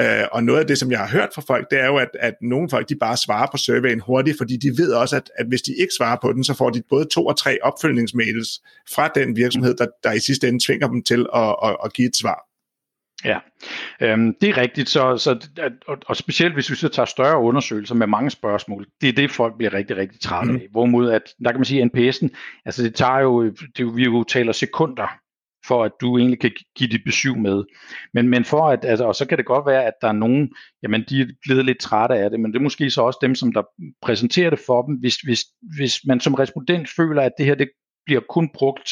[0.00, 2.08] Øh, og noget af det, som jeg har hørt fra folk, det er jo, at,
[2.20, 5.46] at nogle folk, de bare svarer på surveyen hurtigt, fordi de ved også, at, at
[5.46, 8.48] hvis de ikke svarer på den, så får de både to og tre opfølgningsmails
[8.94, 12.08] fra den virksomhed, der, der i sidste ende tvinger dem til at, at, at give
[12.08, 12.44] et svar.
[13.24, 13.38] Ja,
[14.00, 15.48] øhm, det er rigtigt, så, så,
[15.88, 19.30] og, og specielt hvis vi så tager større undersøgelser med mange spørgsmål, det er det,
[19.30, 20.58] folk bliver rigtig, rigtig trætte mm.
[20.58, 20.66] af.
[20.70, 22.28] Hvorimod, at der kan man sige, at NPS'en,
[22.64, 25.18] altså det tager jo, det, vi jo taler sekunder
[25.68, 27.64] for at du egentlig kan give dit besøg med.
[28.14, 30.52] Men, men for at, altså, og så kan det godt være, at der er nogen,
[30.82, 33.34] jamen de er blevet lidt trætte af det, men det er måske så også dem,
[33.34, 33.62] som der
[34.02, 35.44] præsenterer det for dem, hvis, hvis,
[35.76, 37.68] hvis man som respondent føler, at det her det
[38.06, 38.90] bliver kun brugt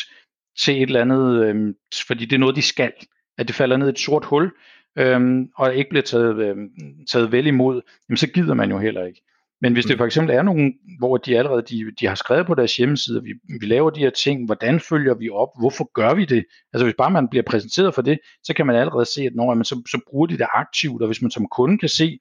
[0.58, 1.74] til et eller andet, øhm,
[2.06, 2.92] fordi det er noget, de skal.
[3.38, 4.52] At det falder ned i et sort hul,
[4.98, 6.68] øhm, og ikke bliver taget, øhm,
[7.10, 9.22] taget vel imod, jamen så gider man jo heller ikke.
[9.60, 9.98] Men hvis det mm.
[9.98, 13.34] for eksempel er nogen, hvor de allerede de, de har skrevet på deres hjemmeside, vi,
[13.60, 16.44] vi laver de her ting, hvordan følger vi op, hvorfor gør vi det?
[16.72, 19.54] Altså hvis bare man bliver præsenteret for det, så kan man allerede se, at når
[19.54, 22.18] man så, så bruger de det aktivt, og hvis man som kunde kan se,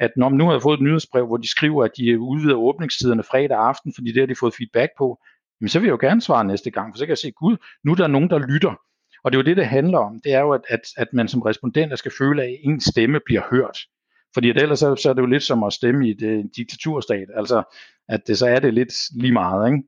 [0.00, 3.22] at når man nu har fået et nyhedsbrev, hvor de skriver, at de udvider åbningstiderne
[3.22, 5.18] fredag aften, fordi det har de fået feedback på,
[5.60, 7.56] men så vil jeg jo gerne svare næste gang, for så kan jeg se, gud,
[7.84, 8.74] nu er der nogen, der lytter.
[9.24, 10.20] Og det er jo det, det handler om.
[10.24, 13.42] Det er jo, at, at, at man som respondent skal føle, at ens stemme bliver
[13.50, 13.78] hørt.
[14.36, 16.44] Fordi at ellers så, så er det jo lidt som at stemme i et uh,
[16.56, 17.28] diktaturstat.
[17.36, 17.62] Altså,
[18.08, 19.82] at det, så er det lidt lige meget, ikke?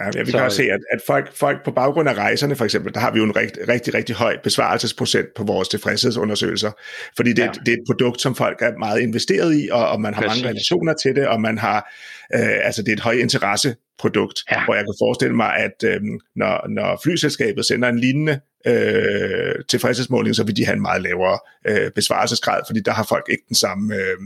[0.00, 2.94] Ja, vi kan også se, at, at folk, folk på baggrund af rejserne for eksempel,
[2.94, 6.70] der har vi jo en rigtig, rigtig, rigtig høj besvarelsesprocent på vores tilfredshedsundersøgelser,
[7.16, 7.50] fordi det, ja.
[7.66, 10.42] det er et produkt, som folk er meget investeret i, og, og man har Præcis.
[10.42, 11.92] mange relationer til det, og man har,
[12.34, 14.64] øh, altså det er et høj interesse produkt, ja.
[14.64, 16.00] hvor jeg kan forestille mig, at øh,
[16.36, 21.38] når, når flyselskabet sender en lignende øh, tilfredshedsmåling, så vil de have en meget lavere
[21.68, 24.16] øh, besvarelsesgrad, fordi der har folk ikke den samme, øh,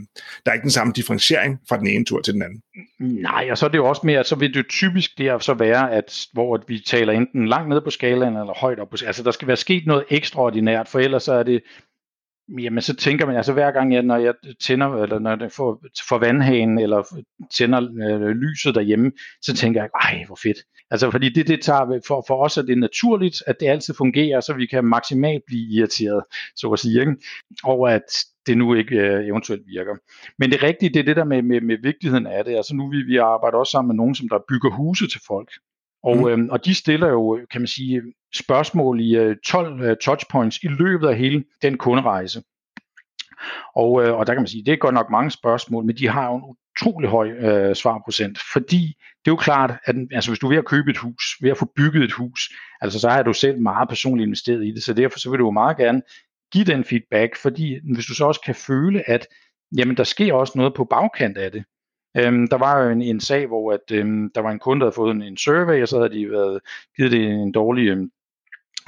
[0.45, 2.63] der er ikke den samme differentiering fra den ene tur til den anden.
[3.23, 5.93] Nej, og så er det jo også mere, så vil det typisk der så være,
[5.93, 9.31] at hvor vi taler enten langt ned på skalaen eller højt op på Altså der
[9.31, 11.63] skal være sket noget ekstraordinært, for ellers så er det
[12.49, 15.83] Jamen, så tænker man, altså hver gang, jeg, når jeg tænder, eller når jeg får,
[16.09, 20.59] får vandhanen, eller tænder øh, lyset derhjemme, så tænker jeg, ej, hvor fedt.
[20.91, 24.41] Altså, fordi det, det tager, for, for os er det naturligt, at det altid fungerer,
[24.41, 26.25] så vi kan maksimalt blive irriteret,
[26.57, 27.17] så at sige, ikke?
[27.65, 28.03] over at
[28.47, 29.97] det nu ikke øh, eventuelt virker.
[30.39, 32.57] Men det rigtige, det er det der med, med, med vigtigheden af det.
[32.57, 35.51] Altså nu vi, vi arbejder også sammen med nogen, som der bygger huse til folk.
[36.05, 36.11] Mm.
[36.11, 36.29] Og, mm.
[36.29, 38.03] øhm, og de stiller jo, kan man sige,
[38.35, 42.43] spørgsmål i øh, 12 øh, touchpoints i løbet af hele den kunderejse.
[43.77, 46.09] Og, øh, og der kan man sige, det er godt nok mange spørgsmål, men de
[46.09, 50.39] har jo en utrolig høj øh, svarprocent, fordi det er jo klart, at altså, hvis
[50.39, 52.41] du er ved at købe et hus, ved at få bygget et hus,
[52.81, 55.45] altså så har du selv meget personligt investeret i det, så derfor så vil du
[55.45, 56.03] jo meget gerne
[56.53, 59.27] give den feedback, fordi hvis du så også kan føle, at
[59.79, 61.65] jamen, der sker også noget på bagkant af det,
[62.19, 64.87] Øhm, der var jo en, en sag, hvor at, øhm, der var en kunde, der
[64.87, 66.61] havde fået en, en survey, og så havde de været,
[66.97, 68.11] givet det en dårlig øhm,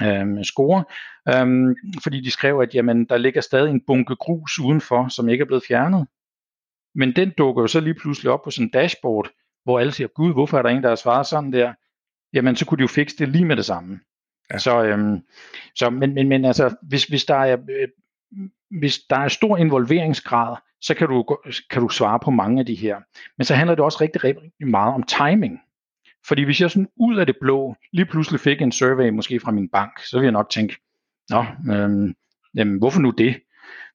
[0.03, 0.83] øhm, score,
[1.29, 5.41] øhm, fordi de skrev, at jamen, der ligger stadig en bunke grus udenfor, som ikke
[5.41, 6.07] er blevet fjernet.
[6.95, 9.29] Men den dukker jo så lige pludselig op på sådan en dashboard,
[9.63, 11.73] hvor alle siger, gud, hvorfor er der ingen, der har svaret sådan der?
[12.33, 13.99] Jamen, så kunne de jo fikse det lige med det samme.
[14.53, 14.57] Ja.
[14.57, 15.19] Så, øhm,
[15.75, 17.87] så men, men, men altså, hvis, hvis der er øh,
[18.79, 21.37] hvis der er stor involveringsgrad, så kan du,
[21.69, 22.97] kan du svare på mange af de her.
[23.37, 25.59] Men så handler det også rigtig, rigtig meget om timing.
[26.27, 29.51] Fordi hvis jeg sådan ud af det blå lige pludselig fik en survey måske fra
[29.51, 30.75] min bank, så vil jeg nok tænke,
[31.29, 32.15] nå, øhm,
[32.55, 33.35] jamen, hvorfor nu det?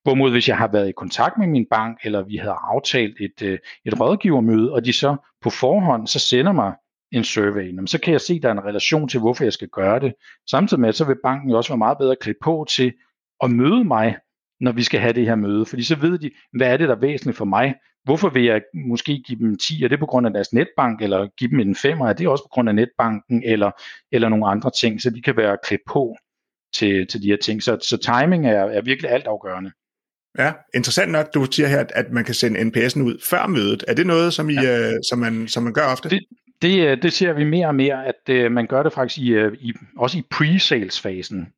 [0.03, 3.43] Hvorimod hvis jeg har været i kontakt med min bank, eller vi havde aftalt et,
[3.43, 6.73] øh, et rådgivermøde, og de så på forhånd så sender mig
[7.13, 9.53] en survey, jamen, så kan jeg se, at der er en relation til, hvorfor jeg
[9.53, 10.15] skal gøre det.
[10.51, 12.93] Samtidig med, så vil banken jo også være meget bedre klædt på til
[13.41, 14.17] at møde mig
[14.61, 15.67] når vi skal have det her møde.
[15.67, 17.75] Fordi så ved de, hvad er det, der er væsentligt for mig?
[18.05, 19.85] Hvorfor vil jeg måske give dem 10?
[19.85, 22.01] Er det på grund af deres netbank, eller give dem en 5?
[22.01, 23.71] Er det også på grund af netbanken, eller,
[24.13, 26.17] eller nogle andre ting, så de kan være klædt på
[26.75, 27.63] til, til de her ting.
[27.63, 29.71] Så, så timing er, er virkelig altafgørende.
[30.39, 33.85] Ja, interessant nok, du siger her, at man kan sende NPS'en ud før mødet.
[33.89, 34.79] Er det noget, som, I, ja.
[34.79, 36.09] øh, som, man, som man gør ofte?
[36.09, 36.21] Det,
[36.63, 39.29] det, øh, det ser vi mere og mere, at øh, man gør det faktisk i,
[39.29, 41.53] øh, i, også i pre-sales-fasen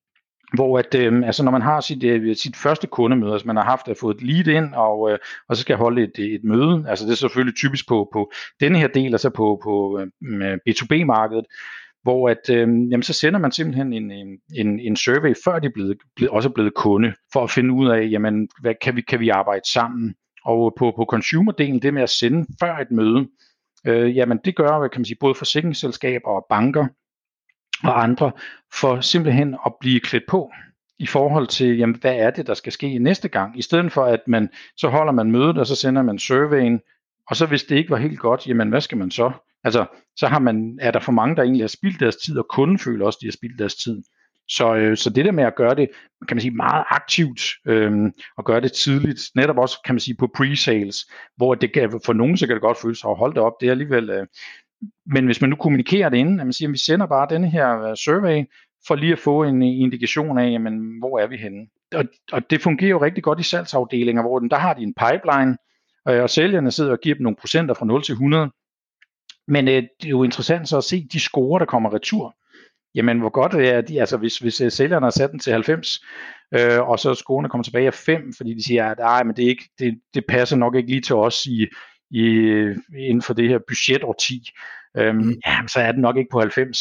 [0.55, 3.65] hvor at, øh, altså når man har sit, øh, sit første kundemøde, altså man har
[3.65, 6.45] haft øh, at få et lead ind, og, øh, og så skal holde et, et
[6.45, 10.59] møde, altså det er selvfølgelig typisk på, på denne her del, altså på, på øh,
[10.69, 11.45] B2B-markedet,
[12.03, 14.11] hvor at, øh, jamen så sender man simpelthen en,
[14.55, 17.75] en, en survey, før de er blevet, blevet, også er blevet kunde, for at finde
[17.75, 20.15] ud af, jamen, hvad kan vi, kan vi arbejde sammen?
[20.45, 23.29] Og øh, på, på consumer-delen, det med at sende før et møde,
[23.87, 26.87] øh, jamen det gør, kan man sige, både forsikringsselskaber og banker,
[27.85, 28.33] og andre,
[28.75, 30.51] for simpelthen at blive klædt på
[30.99, 34.05] i forhold til, jamen, hvad er det, der skal ske næste gang, i stedet for
[34.05, 36.81] at man, så holder man mødet, og så sender man surveyen,
[37.31, 39.33] og så hvis det ikke var helt godt, jamen hvad skal man så?
[39.65, 39.87] Altså,
[40.17, 42.79] så har man, er der for mange, der egentlig har spildt deres tid, og kunden
[42.79, 44.03] føler også, at de har spildt deres tid.
[44.49, 45.89] Så, øh, så det der med at gøre det,
[46.29, 47.93] kan man sige, meget aktivt, øh,
[48.37, 52.13] og gøre det tidligt, netop også, kan man sige, på pre-sales, hvor det kan, for
[52.13, 54.27] nogen så kan det godt føles, at holde det op, det er alligevel, øh,
[55.07, 57.51] men hvis man nu kommunikerer det inden, at man siger, at vi sender bare denne
[57.51, 58.45] her øh, survey,
[58.87, 61.67] for lige at få en øh, indikation af, jamen, hvor er vi henne.
[61.95, 64.95] Og, og det fungerer jo rigtig godt i salgsafdelinger, hvor den, der har de en
[64.95, 65.57] pipeline,
[66.09, 68.51] øh, og sælgerne sidder og giver dem nogle procenter fra 0 til 100.
[69.49, 72.37] Men øh, det er jo interessant så at se de score, der kommer retur.
[72.95, 76.01] Jamen, hvor godt er de, altså hvis, hvis øh, sælgerne har sat den til 90,
[76.55, 79.45] øh, og så scorene kommer tilbage af 5, fordi de siger, at nej, men det,
[79.45, 81.67] er ikke, det, det passer nok ikke lige til os i,
[82.11, 82.25] i,
[82.99, 84.51] inden for det her budgetårti,
[84.97, 85.35] øhm, mm.
[85.47, 86.79] ja, så er den nok ikke på 90.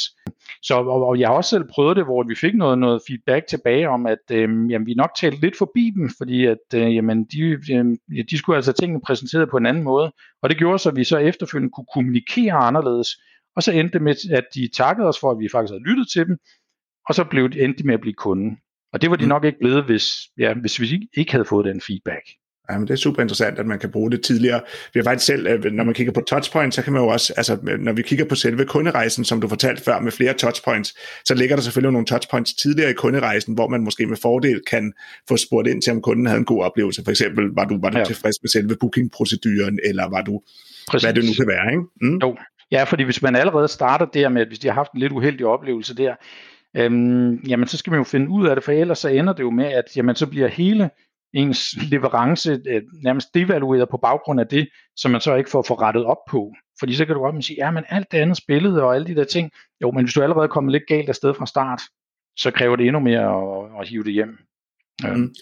[0.61, 3.47] Så, og, og jeg har også selv prøvet det, hvor vi fik noget, noget feedback
[3.47, 7.25] tilbage om, at øhm, jamen, vi nok talte lidt forbi dem, fordi at, øh, jamen,
[7.25, 7.85] de, øh,
[8.29, 10.11] de skulle altså tingene præsenteret på en anden måde.
[10.41, 13.09] Og det gjorde så, at vi så efterfølgende kunne kommunikere anderledes.
[13.55, 16.07] Og så endte det med, at de takkede os for, at vi faktisk havde lyttet
[16.13, 16.37] til dem,
[17.09, 18.57] og så blev de, endte med at blive kunden.
[18.93, 19.29] Og det var de mm.
[19.29, 22.25] nok ikke blevet, hvis, ja, hvis vi ikke havde fået den feedback.
[22.69, 24.61] Ja, men det er super interessant, at man kan bruge det tidligere.
[24.93, 27.33] Vi har faktisk selv, øh, når man kigger på touchpoints, så kan man jo også,
[27.37, 30.93] altså når vi kigger på selve kunderejsen, som du fortalte før, med flere touchpoints,
[31.25, 34.93] så ligger der selvfølgelig nogle touchpoints tidligere i kunderejsen, hvor man måske med fordel kan
[35.29, 37.03] få spurgt ind til, om kunden havde en god oplevelse.
[37.03, 38.03] For eksempel, var du, var du ja.
[38.03, 40.41] tilfreds med selve bookingproceduren, eller var du,
[40.87, 41.05] Præcis.
[41.05, 41.83] hvad det nu kan være, ikke?
[42.01, 42.17] Mm?
[42.17, 42.37] Jo,
[42.71, 45.11] ja, fordi hvis man allerede starter der med, at hvis de har haft en lidt
[45.11, 46.15] uheldig oplevelse der,
[46.77, 49.43] øhm, jamen så skal man jo finde ud af det, for ellers så ender det
[49.43, 50.89] jo med, at jamen, så bliver hele
[51.33, 56.05] ens leverance øh, nærmest devalueret på baggrund af det, som man så ikke får forrettet
[56.05, 56.53] op på.
[56.79, 59.15] Fordi så kan du godt sige, ja, men alt det andet spillet og alle de
[59.15, 61.81] der ting, jo, men hvis du allerede er kommet lidt galt afsted fra start,
[62.37, 64.37] så kræver det endnu mere at, at hive det hjem.
[65.03, 65.33] Mm.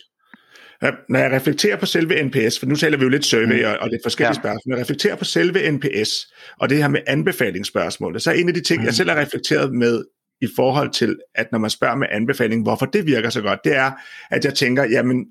[0.81, 3.69] Ja, når jeg reflekterer på selve NPS, for nu taler vi jo lidt survey mm.
[3.69, 4.41] og, og lidt forskellige ja.
[4.41, 8.47] spørgsmål, når jeg reflekterer på selve NPS og det her med anbefalingsspørgsmålet, så er en
[8.47, 8.85] af de ting, mm.
[8.85, 10.03] jeg selv har reflekteret med
[10.41, 13.75] i forhold til, at når man spørger med anbefaling, hvorfor det virker så godt, det
[13.75, 13.91] er,
[14.31, 15.25] at jeg tænker, jamen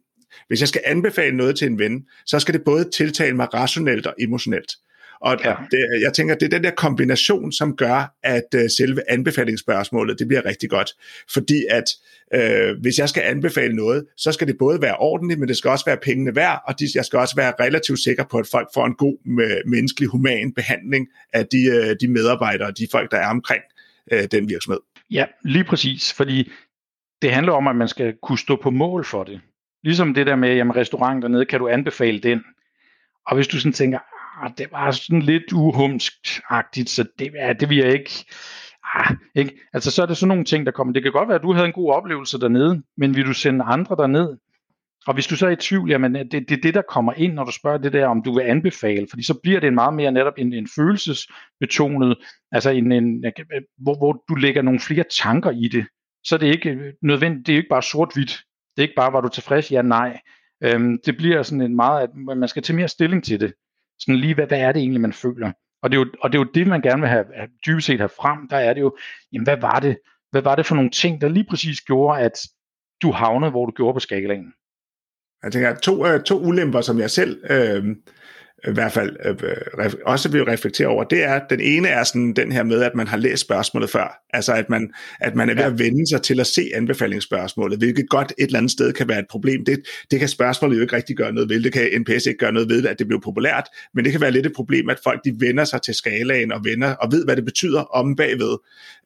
[0.49, 4.07] hvis jeg skal anbefale noget til en ven, så skal det både tiltale mig rationelt
[4.07, 4.73] og emotionelt.
[5.21, 5.55] Og ja.
[5.71, 10.29] det, jeg tænker, det er den der kombination, som gør, at uh, selve anbefalingsspørgsmålet, det
[10.29, 10.91] bliver rigtig godt.
[11.33, 11.85] Fordi at
[12.37, 15.71] uh, hvis jeg skal anbefale noget, så skal det både være ordentligt, men det skal
[15.71, 18.69] også være pengene værd, og de, jeg skal også være relativt sikker på, at folk
[18.75, 23.11] får en god med, menneskelig, human behandling af de, uh, de medarbejdere og de folk,
[23.11, 23.63] der er omkring
[24.13, 24.81] uh, den virksomhed.
[25.11, 26.51] Ja, lige præcis, fordi
[27.23, 29.41] det handler om, at man skal kunne stå på mål for det.
[29.85, 32.45] Ligesom det der med, jamen restaurant dernede, kan du anbefale den?
[33.27, 33.99] Og hvis du sådan tænker,
[34.43, 38.25] ah, det var sådan lidt uhumsk-agtigt, så det, ja, det vil jeg ikke,
[38.95, 39.61] ah, ikke?
[39.73, 40.93] Altså så er det sådan nogle ting, der kommer.
[40.93, 43.65] Det kan godt være, at du havde en god oplevelse dernede, men vil du sende
[43.65, 44.37] andre derned?
[45.07, 47.35] Og hvis du så er i tvivl, jamen det, det er det, der kommer ind,
[47.35, 49.95] når du spørger det der, om du vil anbefale, fordi så bliver det en meget
[49.95, 52.19] mere netop en, en følelsesbetonet,
[52.53, 53.25] altså en, en,
[53.79, 55.87] hvor, hvor du lægger nogle flere tanker i det.
[56.25, 58.45] Så er det ikke øh, nødvendigt, det er ikke bare sort-hvidt.
[58.77, 59.73] Det er ikke bare, var du tilfreds?
[59.73, 60.21] Ja, nej.
[60.63, 63.55] Øhm, det bliver sådan en meget, at man skal tage mere stilling til det.
[63.99, 65.53] Sådan lige, hvad, hvad er det egentlig, man føler?
[65.83, 67.87] Og det, er jo, og det er jo det, man gerne vil have, have dybest
[67.87, 68.49] set have frem.
[68.49, 68.97] Der er det jo,
[69.33, 69.99] jamen, hvad var det?
[70.31, 72.33] Hvad var det for nogle ting, der lige præcis gjorde, at
[73.03, 74.53] du havnede, hvor du gjorde på skalaen?
[75.43, 77.97] Jeg tænker, to, øh, to ulemper, som jeg selv øh,
[78.69, 82.53] i hvert fald øh, også vil reflektere over, det er, den ene er sådan den
[82.53, 84.21] her med, at man har læst spørgsmålet før.
[84.33, 85.71] Altså at man, at man er ved ja.
[85.71, 89.19] at vende sig til at se anbefalingsspørgsmålet, hvilket godt et eller andet sted kan være
[89.19, 89.65] et problem.
[89.65, 91.63] Det, det kan spørgsmålet jo ikke rigtig gøre noget ved.
[91.63, 94.31] Det kan NPS ikke gøre noget ved, at det bliver populært, men det kan være
[94.31, 97.37] lidt et problem, at folk de vender sig til skalaen og vender og ved, hvad
[97.37, 98.57] det betyder om bagved.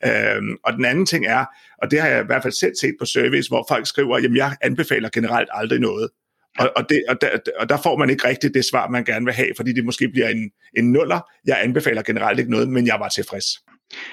[0.06, 1.44] Øhm, og den anden ting er,
[1.82, 4.36] og det har jeg i hvert fald selv set på service, hvor folk skriver, jamen
[4.36, 6.08] jeg anbefaler generelt aldrig noget.
[6.58, 7.28] Og, og, det, og, der,
[7.60, 10.08] og der får man ikke rigtigt det svar, man gerne vil have, fordi det måske
[10.08, 11.20] bliver en, en nuller.
[11.46, 13.44] Jeg anbefaler generelt ikke noget, men jeg var tilfreds.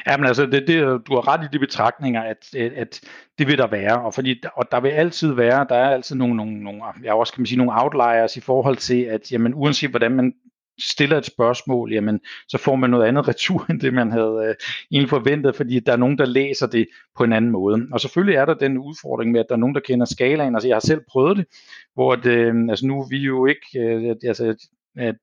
[0.08, 3.02] Ja, men altså, det, det, du har ret i de betragtninger, at, at
[3.40, 6.36] det vil der være, og, fordi, og der vil altid være, der er altid nogle,
[6.36, 9.90] nogle, nogle jeg også kan man sige, nogle outliers i forhold til, at jamen, uanset
[9.90, 10.34] hvordan man
[10.80, 14.56] stiller et spørgsmål, jamen, så får man noget andet retur, end det man havde øh,
[14.92, 17.88] egentlig forventet, fordi der er nogen, der læser det på en anden måde.
[17.92, 20.56] Og selvfølgelig er der den udfordring med, at der er nogen, der kender skalaen.
[20.56, 21.46] Altså, jeg har selv prøvet det,
[21.94, 24.56] hvor det, øh, altså, nu er vi jo ikke, øh, altså,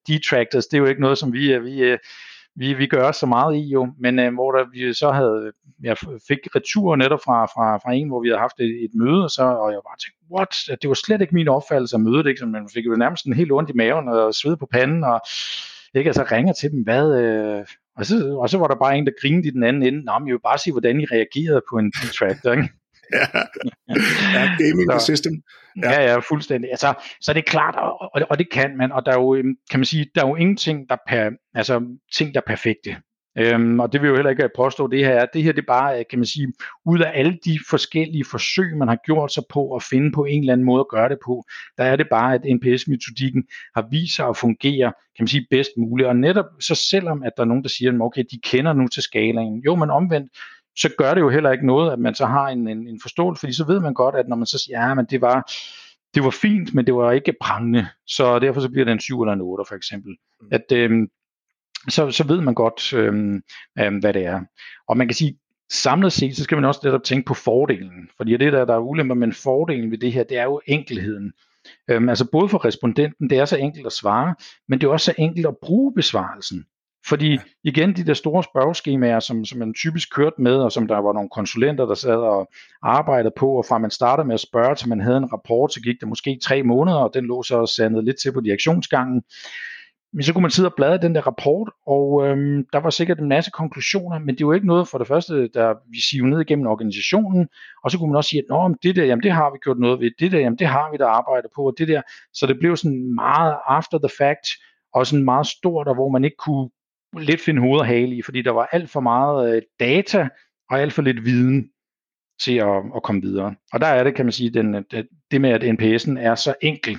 [0.08, 1.98] detractors, det er jo ikke noget, som vi, vi, øh,
[2.56, 5.96] vi, vi gør så meget i jo, men øh, hvor der, vi så havde, jeg
[6.28, 9.30] fik retur netop fra, fra, fra en, hvor vi havde haft et, et møde, og,
[9.30, 10.80] så, og jeg bare tænkte, what?
[10.82, 12.38] Det var slet ikke min opfattelse af mødet, ikke?
[12.38, 15.20] Så man fik jo nærmest en helt ondt i maven og sved på panden, og
[15.94, 16.08] ikke?
[16.08, 19.12] Altså ringer til dem, hvad, øh, og, så, og så var der bare en, der
[19.20, 21.78] grinede i den anden ende, Nå, men jeg vil bare sige, hvordan I reagerede på
[21.78, 22.44] en track.
[22.44, 22.68] ikke?
[23.14, 23.26] ja.
[24.34, 25.42] ja, gaming så, system.
[25.82, 25.90] Ja.
[25.90, 26.70] ja, ja, fuldstændig.
[26.70, 29.34] Altså, så det er klart, og, og, og det kan man, og der er jo,
[29.34, 32.96] øhm, kan man sige, der er jo ingenting, der per, altså, ting, der er perfekte.
[33.38, 35.26] Øhm, og det vil jo heller ikke påstå, det her er.
[35.26, 36.52] Det her det er bare, kan man sige,
[36.86, 40.40] ud af alle de forskellige forsøg, man har gjort sig på at finde på en
[40.40, 41.44] eller anden måde at gøre det på,
[41.78, 45.70] der er det bare, at NPS-metodikken har vist sig at fungere, kan man sige, bedst
[45.78, 46.08] muligt.
[46.08, 49.02] Og netop så selvom, at der er nogen, der siger, okay, de kender nu til
[49.02, 50.32] skalaen, jo, men omvendt,
[50.76, 53.40] så gør det jo heller ikke noget, at man så har en, en, en forståelse,
[53.40, 55.52] fordi så ved man godt, at når man så siger, ja, men det var,
[56.14, 59.22] det var fint, men det var ikke prangende, så derfor så bliver det en 7
[59.22, 60.16] eller en 8 for eksempel.
[60.40, 60.48] Mm.
[60.52, 61.08] At, øhm,
[61.88, 63.42] så, så ved man godt, øhm,
[63.78, 64.40] øhm, hvad det er.
[64.88, 65.38] Og man kan sige,
[65.70, 68.78] samlet set, så skal man også netop tænke på fordelen, fordi det der, der er
[68.78, 71.32] ulemper, men fordelen ved det her, det er jo enkelheden.
[71.88, 74.34] Øhm, altså både for respondenten, det er så enkelt at svare,
[74.68, 76.66] men det er også så enkelt at bruge besvarelsen.
[77.08, 80.98] Fordi igen, de der store spørgeskemaer, som, som man typisk kørte med, og som der
[80.98, 82.48] var nogle konsulenter, der sad og
[82.82, 85.80] arbejdede på, og fra man startede med at spørge, til man havde en rapport, så
[85.80, 89.22] gik det måske tre måneder, og den lå så sandet lidt til på direktionsgangen.
[90.14, 93.18] Men så kunne man sidde og bladre den der rapport, og øhm, der var sikkert
[93.18, 96.40] en masse konklusioner, men det var ikke noget for det første, der vi siver ned
[96.40, 97.48] igennem organisationen,
[97.84, 99.78] og så kunne man også sige, at Nå, det der, jamen det har vi gjort
[99.78, 102.02] noget ved, det der, jamen det har vi der arbejdet på, og det der,
[102.34, 104.46] så det blev sådan meget after the fact,
[104.94, 106.68] og sådan meget stort, og hvor man ikke kunne
[107.18, 110.28] lidt finde hoved og hale i, fordi der var alt for meget øh, data
[110.70, 111.70] og alt for lidt viden
[112.40, 113.54] til at, at komme videre.
[113.72, 116.34] Og der er det, kan man sige, den, øh, det, det med, at NPS'en er
[116.34, 116.98] så enkel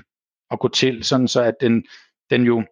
[0.51, 1.85] at gå til, sådan så at den,
[2.29, 2.63] den jo,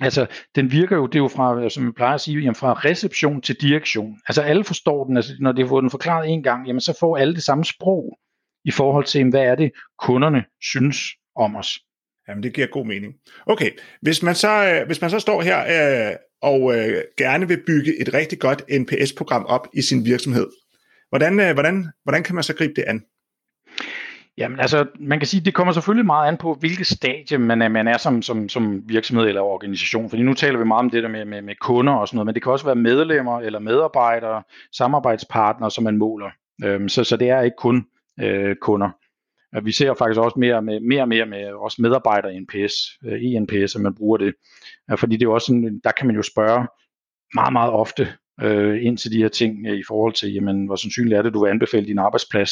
[0.00, 2.72] altså den virker jo, det er jo fra, som jeg plejer at sige, jamen fra
[2.72, 4.18] reception til direktion.
[4.28, 7.16] Altså alle forstår den, altså når det får den forklaret en gang, jamen så får
[7.16, 8.18] alle det samme sprog
[8.64, 10.98] i forhold til, hvad er det kunderne synes
[11.36, 11.80] om os.
[12.28, 13.14] Jamen, det giver god mening.
[13.46, 13.70] Okay,
[14.00, 18.00] hvis man så, øh, hvis man så står her øh, og øh, gerne vil bygge
[18.00, 20.46] et rigtig godt NPS-program op i sin virksomhed,
[21.08, 23.02] hvordan, øh, hvordan, hvordan kan man så gribe det an?
[24.38, 27.68] Jamen altså, man kan sige, det kommer selvfølgelig meget an på, hvilket stadie man er,
[27.68, 30.10] man er som, som, som virksomhed eller organisation.
[30.10, 32.26] Fordi nu taler vi meget om det der med, med, med kunder og sådan noget,
[32.26, 36.30] men det kan også være medlemmer eller medarbejdere, samarbejdspartnere, som man måler.
[36.64, 37.86] Øhm, så, så det er ikke kun
[38.20, 38.90] øh, kunder.
[39.62, 43.22] Vi ser faktisk også mere, med, mere og mere med også medarbejdere i NPS, øh,
[43.22, 44.34] i NPS, at man bruger det.
[44.96, 46.66] Fordi det er også sådan, der kan man jo spørge
[47.34, 48.08] meget, meget ofte
[48.40, 51.34] øh, ind til de her ting øh, i forhold til, jamen, hvor sandsynligt er det,
[51.34, 52.50] du vil anbefale din arbejdsplads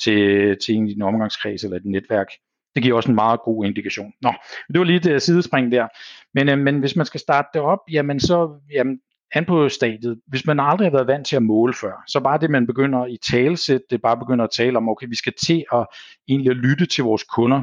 [0.00, 2.26] til, til en i din omgangskreds eller et netværk.
[2.74, 4.12] Det giver også en meget god indikation.
[4.22, 4.32] Nå,
[4.72, 5.88] det var lige det øh, sidespring der.
[6.34, 9.00] Men, øh, men hvis man skal starte det op, jamen så, jamen,
[9.34, 10.20] an på stadiet.
[10.26, 13.06] Hvis man aldrig har været vant til at måle før, så bare det, man begynder
[13.06, 15.86] i talesæt, det bare begynder at tale om, okay, vi skal til at
[16.28, 17.62] egentlig at lytte til vores kunder,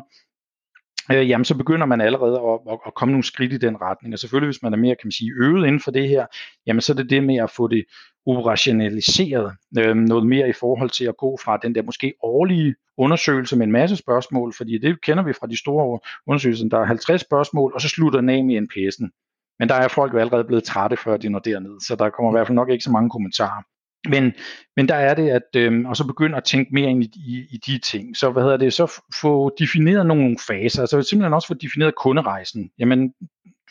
[1.12, 4.14] øh, jamen så begynder man allerede at, at, at komme nogle skridt i den retning.
[4.14, 6.26] Og selvfølgelig, hvis man er mere, kan man sige, øvet inden for det her,
[6.68, 7.86] jamen så er det det med at få det
[8.26, 13.56] operationaliseret øh, noget mere i forhold til at gå fra den der måske årlige undersøgelse
[13.56, 17.22] med en masse spørgsmål, fordi det kender vi fra de store undersøgelser, der er 50
[17.22, 19.25] spørgsmål, og så slutter den af med NPS'en.
[19.60, 22.32] Men der er folk jo allerede blevet trætte, før de når derned, så der kommer
[22.32, 23.64] i hvert fald nok ikke så mange kommentarer.
[24.10, 24.34] Men,
[24.76, 27.46] men der er det, at øh, og så begynder at tænke mere ind i, i,
[27.50, 28.18] i de ting.
[28.18, 32.70] Så hvad hedder det, så få defineret nogle faser, altså simpelthen også få defineret kunderejsen.
[32.80, 33.14] Jamen,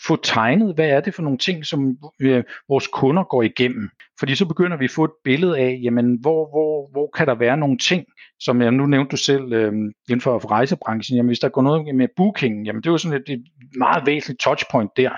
[0.07, 3.91] få tegnet, hvad er det for nogle ting, som øh, vores kunder går igennem.
[4.19, 7.35] Fordi så begynder vi at få et billede af, jamen, hvor, hvor, hvor kan der
[7.35, 8.05] være nogle ting,
[8.41, 9.73] som jeg nu nævnte du selv øh,
[10.09, 13.21] inden for rejsebranchen, jamen hvis der går noget med booking, jamen det er jo sådan
[13.21, 13.45] et, et
[13.79, 15.11] meget væsentligt touchpoint der.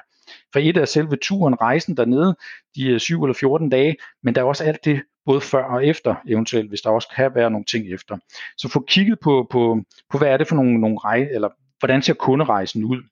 [0.56, 2.36] For et er selve turen, rejsen dernede,
[2.76, 5.86] de øh, 7 eller 14 dage, men der er også alt det, både før og
[5.86, 8.18] efter eventuelt, hvis der også kan være nogle ting efter.
[8.58, 12.02] Så få kigget på, på, på hvad er det for nogle, nogle rejse, eller hvordan
[12.02, 13.02] ser kunderejsen ud.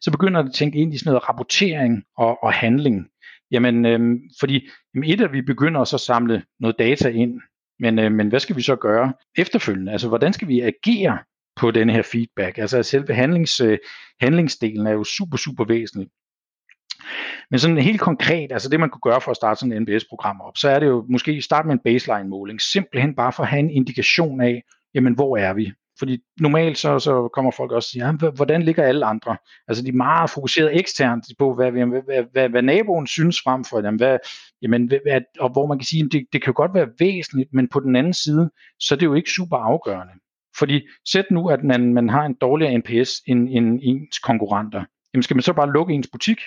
[0.00, 3.06] Så begynder det at tænke ind i sådan noget rapportering og, og handling.
[3.50, 7.40] Jamen, øhm, fordi jamen et af vi begynder så at samle noget data ind,
[7.78, 9.92] men, øh, men hvad skal vi så gøre efterfølgende?
[9.92, 11.18] Altså, hvordan skal vi agere
[11.60, 12.58] på denne her feedback.
[12.58, 13.78] Altså selve handlings, øh,
[14.20, 16.08] handlingsdelen er jo super, super væsentlig.
[17.50, 20.40] Men sådan helt konkret, altså det man kunne gøre for at starte sådan en NBS-program
[20.40, 23.60] op, så er det jo måske starte med en baseline-måling, simpelthen bare for at have
[23.60, 24.62] en indikation af,
[24.94, 25.72] jamen hvor er vi?
[26.00, 29.36] Fordi normalt så, så kommer folk også og siger, hvordan ligger alle andre?
[29.68, 33.64] Altså de er meget fokuseret eksternt på, hvad, hvad, hvad, hvad, hvad naboen synes frem
[33.64, 34.18] for dem, hvad,
[34.62, 37.68] jamen, hvad, og hvor man kan sige, at det, det kan godt være væsentligt, men
[37.68, 40.12] på den anden side, så er det jo ikke super afgørende.
[40.58, 40.80] Fordi
[41.12, 44.84] sæt nu, at man, man har en dårligere NPS end, end ens konkurrenter.
[45.14, 46.38] Jamen skal man så bare lukke ens butik?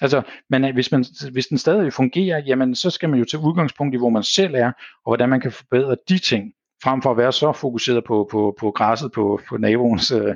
[0.00, 3.42] Altså, men øh, hvis, man, hvis den stadig fungerer, jamen så skal man jo tage
[3.42, 4.66] udgangspunkt i, hvor man selv er,
[5.04, 8.56] og hvordan man kan forbedre de ting, frem for at være så fokuseret på, på,
[8.60, 10.34] på græsset på, på naboens, øh,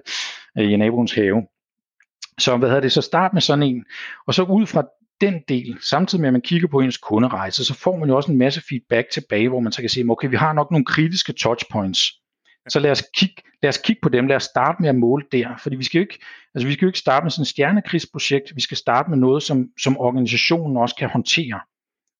[0.57, 1.43] i naboens have.
[2.39, 3.85] Så hvad hedder det, så start med sådan en,
[4.27, 4.83] og så ud fra
[5.21, 8.33] den del, samtidig med at man kigger på ens kunderejse, så får man jo også
[8.33, 11.33] en masse feedback tilbage, hvor man så kan sige, okay, vi har nok nogle kritiske
[11.33, 12.22] touchpoints,
[12.69, 15.25] så lad os, kigge, lad os kigge på dem, lad os starte med at måle
[15.33, 16.19] der, fordi vi skal jo ikke,
[16.55, 19.43] altså vi skal jo ikke starte med sådan et stjernekrigsprojekt, vi skal starte med noget,
[19.43, 21.61] som, som organisationen også kan håndtere,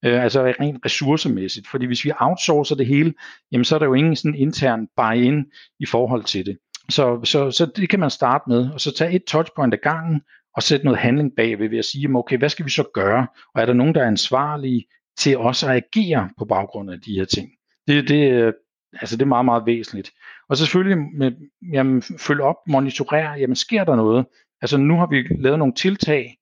[0.05, 3.15] øh, altså rent ressourcemæssigt, fordi hvis vi outsourcer det hele,
[3.53, 5.45] jamen så er der jo ingen sådan intern buy-in
[5.81, 6.59] i forhold til det.
[6.91, 10.21] Så, så, så det kan man starte med, og så tage et touchpoint ad gangen,
[10.57, 13.27] og sætte noget handling bagved ved at sige, okay, hvad skal vi så gøre?
[13.55, 14.85] Og er der nogen, der er ansvarlige
[15.19, 17.49] til også at agere på baggrund af de her ting?
[17.89, 18.55] Det, det,
[19.01, 20.11] altså det er meget, meget væsentligt.
[20.49, 21.33] Og så selvfølgelig med,
[21.73, 24.27] jamen, følge op, monitorere, jamen sker der noget?
[24.63, 26.37] Altså nu har vi lavet nogle tiltag,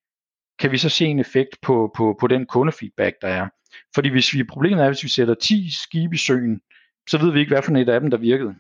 [0.59, 3.49] kan vi så se en effekt på, på, på den kundefeedback, der er.
[3.95, 6.61] Fordi hvis vi, problemet er, hvis vi sætter 10 skibe i søen,
[7.09, 8.55] så ved vi ikke, hvad for et af dem, der virkede.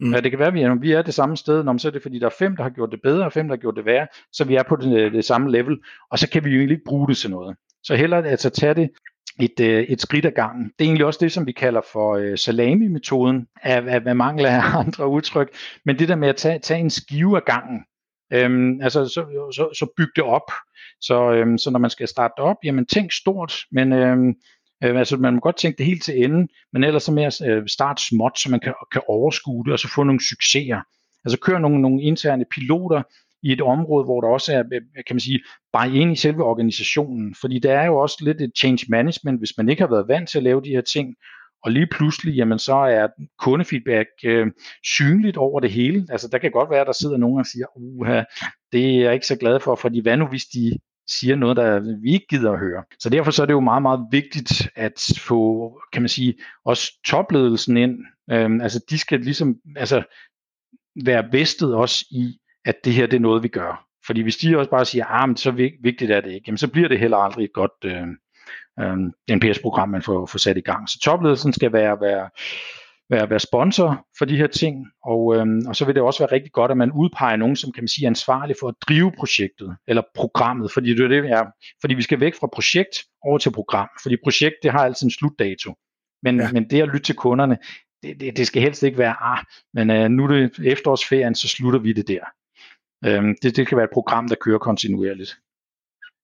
[0.00, 0.12] Mm.
[0.12, 1.92] Ja, det kan være, at vi er, vi er det samme sted, når så er
[1.92, 3.76] det fordi, der er fem, der har gjort det bedre, og fem, der har gjort
[3.76, 5.78] det værre, så vi er på det, det samme level,
[6.10, 7.56] og så kan vi jo egentlig ikke bruge det til noget.
[7.82, 8.90] Så hellere altså tage det
[9.40, 10.64] et, øh, et skridt ad gangen.
[10.64, 14.46] Det er egentlig også det, som vi kalder for øh, salami-metoden, af, af, af mangel
[14.46, 15.48] af andre udtryk,
[15.84, 17.80] men det der med at tage, tage en skive ad gangen,
[18.32, 19.24] øhm, altså så,
[19.54, 20.50] så, så bygge det op.
[21.00, 24.34] Så, øhm, så når man skal starte op, jamen tænk stort, men øhm,
[24.84, 27.40] Øh, altså man må godt tænke det helt til enden, men ellers så med at
[27.46, 30.80] øh, starte småt, så man kan, kan overskue det, og så få nogle succeser.
[31.24, 33.02] Altså køre nogle, nogle interne piloter
[33.42, 34.62] i et område, hvor der også er,
[35.06, 35.40] kan man sige,
[35.72, 37.34] bare ind i selve organisationen.
[37.40, 40.28] Fordi der er jo også lidt et change management, hvis man ikke har været vant
[40.28, 41.14] til at lave de her ting,
[41.64, 44.46] og lige pludselig, jamen så er kundefeedback øh,
[44.84, 46.06] synligt over det hele.
[46.10, 48.22] Altså der kan godt være, at der sidder nogen og siger, uha,
[48.72, 50.78] det er jeg ikke så glad for, fordi hvad nu hvis de
[51.08, 52.84] siger noget, der vi ikke gider at høre.
[52.98, 56.34] Så derfor så er det jo meget, meget vigtigt at få, kan man sige,
[56.64, 57.98] også topledelsen ind.
[58.30, 60.02] Øhm, altså de skal ligesom altså,
[61.04, 63.86] være bedstet også i, at det her det er noget, vi gør.
[64.06, 65.50] Fordi hvis de også bare siger, ah, men så
[65.82, 68.06] vigtigt er det ikke, jamen så bliver det heller aldrig et godt øh,
[68.80, 70.88] øh, NPS-program, man får, får sat i gang.
[70.88, 72.28] Så topledelsen skal være, være
[73.12, 76.32] være, være sponsor for de her ting, og, øhm, og så vil det også være
[76.32, 79.12] rigtig godt, at man udpeger nogen, som kan man sige er ansvarlig for at drive
[79.18, 81.44] projektet, eller programmet, fordi det er det, er,
[81.80, 85.10] fordi vi skal væk fra projekt over til program, fordi projekt, det har altid en
[85.10, 85.74] slutdato,
[86.22, 86.52] men, ja.
[86.52, 87.58] men det at lytte til kunderne,
[88.02, 89.44] det, det, det skal helst ikke være, ah,
[89.74, 92.24] men øh, nu er det efterårsferien, så slutter vi det der.
[93.04, 95.36] Øhm, det, det kan være et program, der kører kontinuerligt.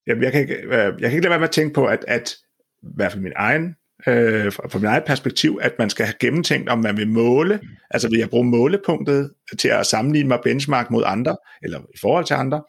[0.06, 2.04] Jamen, jeg kan ikke, øh, jeg kan ikke lade være med at tænke på, at,
[2.08, 2.36] at
[2.82, 3.76] i hvert fald min egen
[4.06, 7.60] øh, fra mit eget perspektiv, at man skal have gennemtænkt, om man vil måle,
[7.90, 12.24] altså vil jeg bruge målepunktet til at sammenligne mig benchmark mod andre, eller i forhold
[12.24, 12.62] til andre,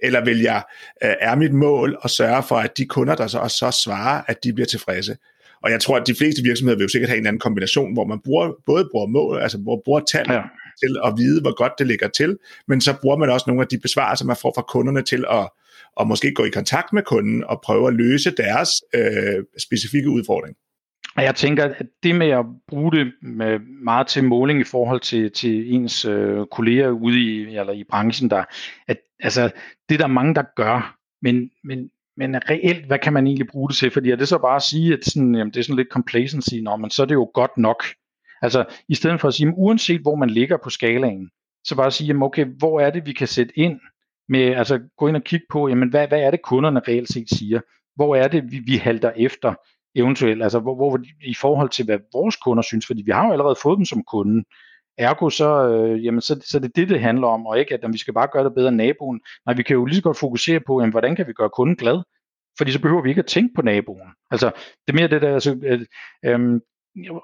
[0.00, 0.62] eller vil jeg,
[1.04, 4.22] øh, er mit mål at sørge for, at de kunder, der så også så svarer,
[4.26, 5.16] at de bliver tilfredse.
[5.62, 8.06] Og jeg tror, at de fleste virksomheder vil jo sikkert have en anden kombination, hvor
[8.06, 10.42] man bruger, både bruger mål, altså hvor bruger tal ja
[10.82, 13.68] til at vide, hvor godt det ligger til, men så bruger man også nogle af
[13.68, 15.48] de besvarelser, man får fra kunderne til at,
[16.00, 20.56] at måske gå i kontakt med kunden og prøve at løse deres øh, specifikke udfordring.
[21.16, 25.00] Og jeg tænker, at det med at bruge det med meget til måling i forhold
[25.00, 28.44] til, til ens øh, kolleger ude i, eller i branchen, der,
[28.88, 29.50] at, altså,
[29.88, 33.68] det er der mange, der gør, men, men, men reelt, hvad kan man egentlig bruge
[33.68, 33.90] det til?
[33.90, 36.54] Fordi er det så bare at sige, at sådan, jamen, det er sådan lidt complacency,
[36.54, 37.84] nå, men så er det jo godt nok.
[38.42, 41.30] Altså, i stedet for at sige, uanset hvor man ligger på skalaen,
[41.64, 43.80] så bare sige, jamen, okay, hvor er det, vi kan sætte ind
[44.28, 47.30] med, altså gå ind og kigge på, jamen, hvad, hvad er det, kunderne reelt set
[47.30, 47.60] siger?
[47.94, 49.54] Hvor er det, vi, vi halter efter?
[49.96, 53.32] eventuelt, altså hvor, hvor i forhold til, hvad vores kunder synes, fordi vi har jo
[53.32, 54.44] allerede fået dem som kunden.
[54.98, 57.80] Ergo så, øh, jamen, så, så det er det, det handler om, og ikke at
[57.82, 59.20] jamen, vi skal bare gøre det bedre end naboen.
[59.46, 61.76] Nej, vi kan jo lige så godt fokusere på, jamen, hvordan kan vi gøre kunden
[61.76, 62.02] glad?
[62.58, 64.08] Fordi så behøver vi ikke at tænke på naboen.
[64.30, 64.46] Altså,
[64.86, 65.80] det er mere det der, altså, øh,
[66.24, 66.60] øh,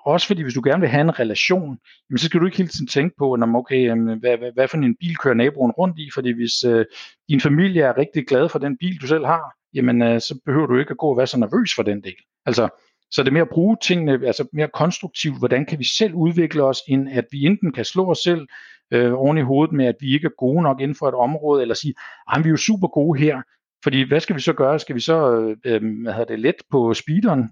[0.05, 1.79] også fordi hvis du gerne vil have en relation,
[2.11, 4.69] jamen, så skal du ikke hele tiden tænke på, jamen, okay, jamen, hvad, hvad, hvad
[4.69, 6.85] for en bil kører naboen rundt i, fordi hvis øh,
[7.29, 10.67] din familie er rigtig glad for den bil, du selv har, jamen øh, så behøver
[10.67, 12.17] du ikke at gå og være så nervøs for den del.
[12.47, 12.69] Altså,
[13.11, 16.63] så det er mere at bruge tingene, altså mere konstruktivt, hvordan kan vi selv udvikle
[16.63, 18.47] os, end at vi enten kan slå os selv
[18.93, 21.63] øh, oven i hovedet med, at vi ikke er gode nok inden for et område,
[21.63, 21.95] eller sige,
[22.35, 23.43] at vi er jo super gode her,
[23.85, 24.79] fordi hvad skal vi så gøre?
[24.79, 27.51] Skal vi så øh, øh hvad hedder det, let på speederen?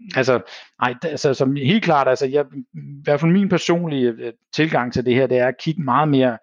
[0.00, 0.06] Mm.
[0.16, 0.40] Altså,
[0.80, 5.04] nej, altså, som helt klart, altså, jeg, i hvert fald min personlige øh, tilgang til
[5.04, 6.38] det her, det er at kigge meget mere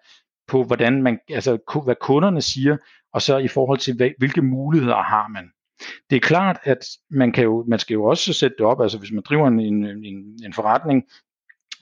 [0.48, 2.76] på, hvordan man, altså, hvad kunderne siger,
[3.12, 5.50] og så i forhold til, hvilke muligheder har man.
[6.10, 6.78] Det er klart, at
[7.10, 9.60] man, kan jo, man skal jo også sætte det op, altså hvis man driver en,
[9.60, 9.84] en,
[10.44, 11.02] en forretning,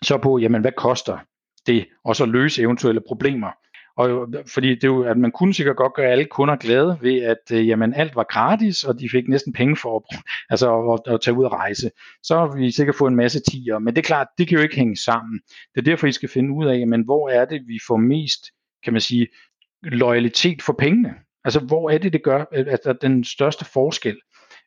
[0.02, 1.18] så på, jamen hvad koster
[1.66, 3.50] det, og så løse eventuelle problemer.
[3.96, 7.22] Og, fordi det er jo, at man kunne sikkert godt gøre alle kunder glade ved,
[7.22, 10.18] at øh, jamen, alt var gratis, og de fik næsten penge for at,
[10.52, 11.90] altså, at, at tage ud og rejse.
[12.22, 14.62] Så har vi sikkert fået en masse tiger, men det er klart, det kan jo
[14.62, 15.40] ikke hænge sammen.
[15.74, 18.40] Det er derfor, I skal finde ud af, jamen, hvor er det, vi får mest,
[18.84, 19.26] kan man sige,
[19.82, 21.14] loyalitet for pengene.
[21.44, 24.16] Altså, hvor er det, det gør altså, den største forskel?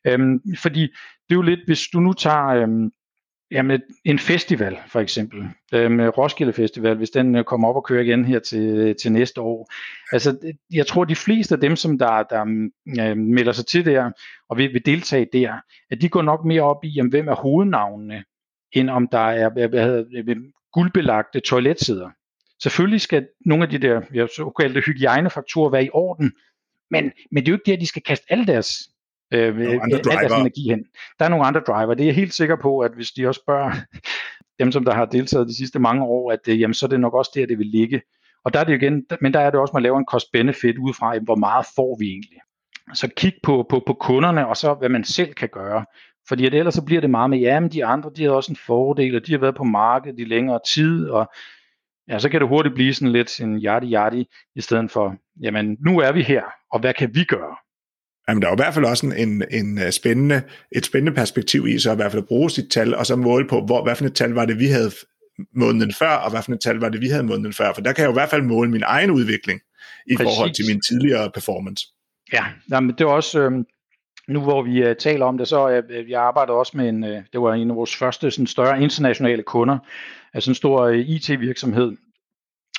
[0.06, 2.90] Øhm, fordi det er jo lidt, hvis du nu tager øhm,
[3.54, 8.02] jamen, en festival, for eksempel, øhm, Roskilde Festival, hvis den øh, kommer op og kører
[8.02, 9.70] igen her til, øh, til næste år.
[10.12, 13.84] Altså, jeg tror, de fleste af dem, som der, der mm, øh, melder sig til
[13.84, 14.10] der,
[14.48, 15.52] og vil, vil deltage der,
[15.90, 18.24] at de går nok mere op i, jamen, hvem er hovednavnene,
[18.72, 20.34] end om der er hvad, hedder,
[20.72, 22.10] guldbelagte toiletsæder.
[22.62, 26.32] Selvfølgelig skal nogle af de der såkaldte hygiejnefaktorer være i orden,
[26.90, 28.88] men, men det er jo ikke det, at de skal kaste alle deres,
[29.34, 30.84] øh, al deres energi hen.
[31.18, 31.94] Der er nogle andre driver.
[31.94, 33.72] Det er jeg helt sikker på, at hvis de også spørger
[34.60, 37.00] dem, som der har deltaget de sidste mange år, at øh, jamen, så er det
[37.00, 38.02] nok også der, det vil ligge.
[38.44, 40.78] Og der er det igen, men der er det også, at man laver en cost-benefit
[40.78, 42.38] ud fra, hvor meget får vi egentlig.
[42.94, 45.84] Så kig på, på, på kunderne, og så hvad man selv kan gøre.
[46.28, 48.52] Fordi at ellers så bliver det meget med, ja, men de andre, de har også
[48.52, 51.32] en fordel, og de har været på markedet i længere tid, og
[52.08, 54.26] ja, så kan det hurtigt blive sådan lidt en yadi yadi,
[54.56, 57.56] i stedet for, jamen, nu er vi her, og hvad kan vi gøre?
[58.28, 61.66] Jamen, der er jo i hvert fald også en, en, øh, spændende, et spændende perspektiv
[61.66, 63.96] i, så i hvert fald at bruge sit tal, og så måle på, hvor, hvad
[63.96, 64.90] for et tal var det, vi havde
[65.52, 67.92] måneden før, og hvad for et tal var det, vi havde måneden før, for der
[67.92, 69.60] kan jeg jo i hvert fald måle min egen udvikling
[70.06, 70.30] i Præcis.
[70.30, 71.86] forhold til min tidligere performance.
[72.32, 73.52] Ja, jamen, det er også, øh,
[74.28, 77.10] nu hvor vi uh, taler om det, så uh, jeg arbejder også med en, uh,
[77.10, 79.78] det var en af vores første sådan, større internationale kunder,
[80.34, 81.92] altså en stor uh, IT-virksomhed,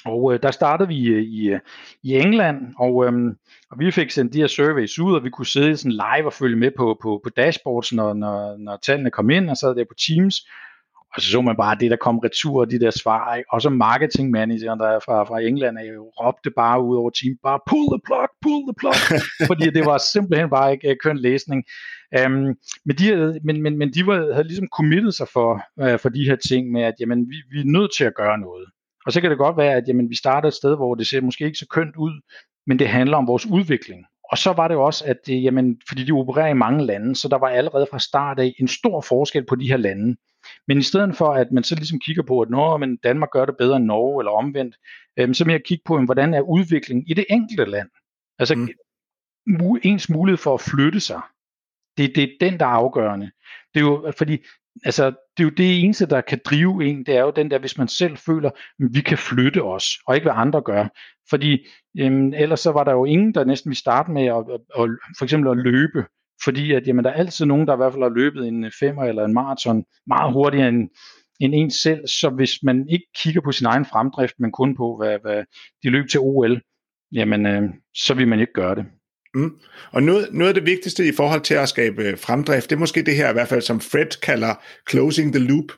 [0.06, 1.60] og øh, der startede vi øh, i, øh,
[2.03, 3.14] i England, og, øh,
[3.72, 6.34] og vi fik sendt de her surveys ud, og vi kunne sidde sådan live og
[6.34, 9.84] følge med på, på, på dashboards, når, når, når tallene kom ind, og sad der
[9.84, 10.36] på Teams.
[11.16, 13.36] Og så så man bare det, der kom retur, de der svar.
[13.36, 13.53] Ikke?
[13.53, 17.60] Og så marketingmanageren der fra, fra England er jo råbte bare ud over team, bare
[17.70, 18.99] pull the plug, pull the plug,
[19.49, 21.64] fordi det var simpelthen bare ikke køn læsning.
[22.26, 22.32] Um,
[22.86, 26.26] men, de, men, men, men de var, havde ligesom committet sig for, uh, for de
[26.30, 28.66] her ting med, at jamen, vi, vi er nødt til at gøre noget.
[29.06, 31.22] Og så kan det godt være, at jamen, vi starter et sted, hvor det ser
[31.22, 32.22] måske ikke så kønt ud,
[32.68, 34.06] men det handler om vores udvikling.
[34.32, 37.28] Og så var det også, at det, jamen, fordi de opererer i mange lande, så
[37.28, 40.16] der var allerede fra start af en stor forskel på de her lande.
[40.68, 43.45] Men i stedet for, at man så ligesom kigger på, at Norge, men Danmark gør
[43.45, 44.76] det bedre end Norge, eller omvendt,
[45.18, 47.89] øhm, så jeg kigge på, hvordan er udviklingen i det enkelte land.
[48.39, 48.70] Altså mm.
[49.84, 51.22] ens mulighed for at flytte sig.
[51.97, 53.32] Det, det er den, der er afgørende.
[53.74, 54.38] Det er jo, fordi
[54.84, 57.59] altså, det er jo det eneste, der kan drive en, det er jo den der,
[57.59, 60.88] hvis man selv føler, at vi kan flytte os, og ikke hvad andre gør.
[61.30, 61.67] Fordi
[61.99, 64.89] øhm, ellers så var der jo ingen, der næsten ville starte med at, at, at,
[65.17, 66.05] for eksempel at løbe,
[66.43, 68.71] fordi at, jamen, der er altid nogen, der i hvert fald har løbet en øh,
[68.80, 70.89] femmer eller en maraton meget hurtigere end,
[71.39, 74.97] end en selv, så hvis man ikke kigger på sin egen fremdrift, men kun på,
[74.97, 75.43] hvad, hvad
[75.84, 76.61] de løb til OL,
[77.11, 77.63] jamen, øh,
[77.93, 78.86] så vil man ikke gøre det.
[79.36, 79.56] Mm.
[79.92, 83.04] Og noget, noget af det vigtigste i forhold til at skabe fremdrift, det er måske
[83.04, 84.56] det her i hvert fald, som Fred kalder
[84.90, 85.72] closing the loop.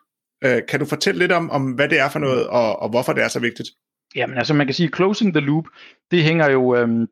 [0.46, 3.14] Uh, kan du fortælle lidt om, om, hvad det er for noget, og, og hvorfor
[3.14, 3.70] det er så vigtigt?
[4.16, 5.66] Jamen altså, man kan sige, closing the loop,
[6.12, 7.08] det hænger jo øhm,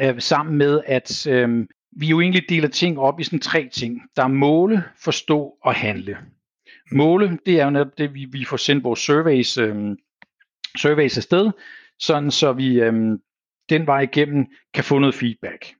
[0.00, 4.00] øh, sammen med, at øhm, vi jo egentlig deler ting op i sådan tre ting.
[4.16, 6.18] Der er måle, forstå og handle.
[6.92, 9.96] Måle, det er jo netop det, vi, vi får sendt vores surveys, øhm,
[10.78, 11.50] surveys afsted,
[11.98, 13.18] sådan så vi øhm,
[13.70, 15.74] den vej igennem kan få noget feedback.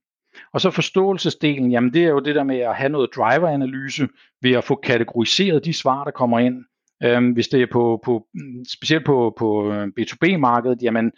[0.53, 4.09] Og så forståelsesdelen, jamen det er jo det der med at have noget driveranalyse
[4.43, 6.65] ved at få kategoriseret de svar, der kommer ind.
[7.03, 11.13] Øhm, hvis det er på, på mm, specielt på, på øh, B2B-markedet, jamen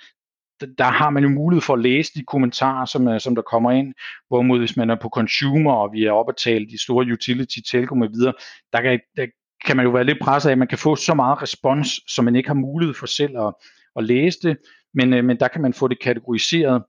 [0.78, 3.70] der har man jo mulighed for at læse de kommentarer, som, øh, som der kommer
[3.70, 3.94] ind.
[4.28, 7.58] Hvorimod hvis man er på consumer, og vi er oppe at tale de store utility,
[7.70, 8.32] telco med videre,
[8.72, 9.26] der kan, der
[9.64, 12.24] kan man jo være lidt presset af, at man kan få så meget respons, som
[12.24, 13.54] man ikke har mulighed for selv at,
[13.96, 14.56] at læse det.
[14.94, 16.82] Men, øh, men der kan man få det kategoriseret,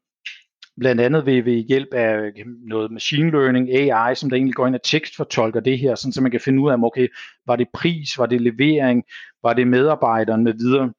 [0.80, 4.68] blandt andet ved, ved hjælp af øh, noget machine learning, AI, som der egentlig går
[4.68, 7.08] ind og tekstfortolker det her, sådan så man kan finde ud af, okay,
[7.48, 9.04] var det pris, var det levering,
[9.44, 10.94] var det medarbejderen med videre,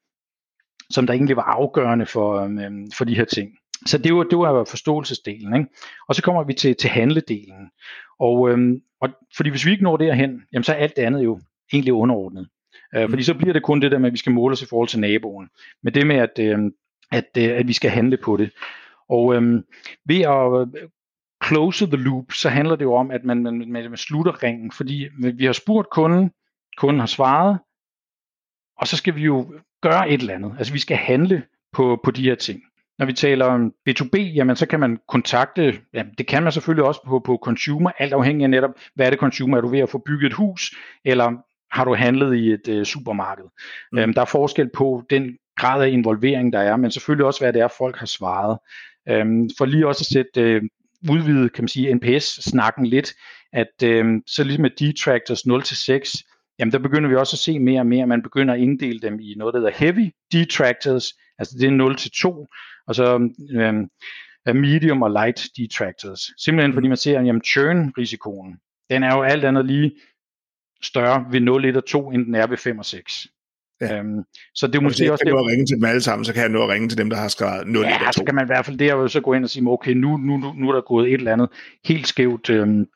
[0.90, 3.50] som der egentlig var afgørende for, øh, for de her ting.
[3.86, 5.56] Så det var, det var forståelsesdelen.
[5.56, 5.70] Ikke?
[6.08, 7.70] Og så kommer vi til, til handledelen.
[8.20, 11.24] Og, øhm, og fordi hvis vi ikke når derhen, jamen så er alt det andet
[11.24, 11.40] jo
[11.72, 12.48] egentlig underordnet.
[12.94, 14.66] Øh, fordi så bliver det kun det der med, at vi skal måle os i
[14.66, 15.48] forhold til naboen.
[15.82, 16.58] Men det med, at, øh,
[17.12, 18.50] at, øh, at vi skal handle på det.
[19.08, 19.62] Og øh,
[20.04, 20.88] ved at øh,
[21.46, 24.72] close the loop, så handler det jo om, at man, man, man, man slutter ringen,
[24.72, 26.30] fordi vi har spurgt kunden,
[26.76, 27.58] kunden har svaret,
[28.76, 30.54] og så skal vi jo gøre et eller andet.
[30.58, 31.42] Altså vi skal handle
[31.72, 32.62] på, på de her ting.
[32.98, 36.84] Når vi taler om B2B, jamen så kan man kontakte, ja, det kan man selvfølgelig
[36.84, 39.78] også på, på consumer, alt afhængig af netop, hvad er det consumer, er du ved
[39.78, 41.32] at få bygget et hus, eller
[41.72, 43.44] har du handlet i et øh, supermarked.
[43.92, 43.98] Mm.
[43.98, 47.52] Øhm, der er forskel på den grad af involvering, der er, men selvfølgelig også, hvad
[47.52, 48.58] det er, folk har svaret.
[49.08, 50.62] Øhm, for lige også at sætte øh,
[51.10, 53.14] udvidet, kan man sige, NPS-snakken lidt,
[53.52, 56.22] at øh, så ligesom med detractors 0-6,
[56.58, 59.20] jamen der begynder vi også at se mere og mere, man begynder at inddele dem
[59.20, 63.30] i noget, der hedder heavy detractors, altså det er 0-2, og så
[64.48, 66.20] øh, medium og light detractors.
[66.38, 68.56] Simpelthen fordi man ser, at jamen, churn-risikoen,
[68.90, 69.92] den er jo alt andet lige
[70.82, 73.26] større ved 0, 1 og 2, end den er ved 5 og 6.
[73.82, 73.98] Ja.
[73.98, 74.22] Øhm,
[74.54, 75.24] så det er måske jeg også...
[75.24, 77.10] Kan det, ringe til dem alle sammen, så kan jeg nå at ringe til dem,
[77.10, 78.12] der har skrevet 0, ja, 1 og 2.
[78.12, 80.36] så kan man i hvert fald der så gå ind og sige, okay, nu, nu,
[80.36, 81.48] nu, nu er der gået et eller andet
[81.84, 82.86] helt skævt øhm,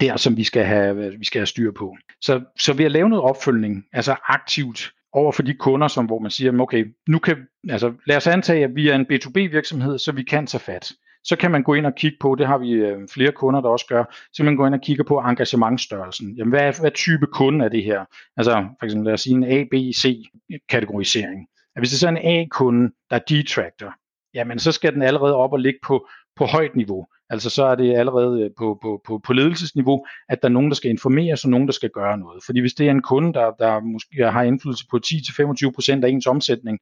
[0.00, 1.96] der, som vi skal, have, vi skal have styr på.
[2.20, 6.18] Så, så ved at lave noget opfølgning, altså aktivt, over for de kunder, som, hvor
[6.18, 7.36] man siger, okay, nu kan,
[7.68, 10.92] altså lad os antage, at vi er en B2B virksomhed, så vi kan tage fat
[11.24, 13.68] så kan man gå ind og kigge på, det har vi øh, flere kunder, der
[13.68, 16.34] også gør, så man gå ind og kigge på engagementstørrelsen.
[16.36, 18.04] Jamen, hvad, er, hvad type kunde er det her?
[18.36, 20.24] Altså for eksempel lad os sige en A, B, C
[20.68, 21.46] kategorisering.
[21.78, 23.94] Hvis det er så en A-kunde, der er detractor,
[24.34, 27.06] jamen så skal den allerede op og ligge på, på højt niveau.
[27.30, 30.70] Altså så er det allerede øh, på, på, på, på ledelsesniveau, at der er nogen,
[30.70, 32.42] der skal informere, og nogen, der skal gøre noget.
[32.46, 36.26] Fordi hvis det er en kunde, der, der måske har indflydelse på 10-25% af ens
[36.26, 36.78] omsætning,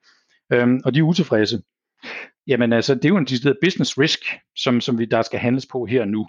[0.52, 1.62] øhm, og de er utilfredse,
[2.48, 4.20] jamen altså, det er jo en decideret business risk,
[4.56, 6.26] som, som vi der skal handles på her og nu.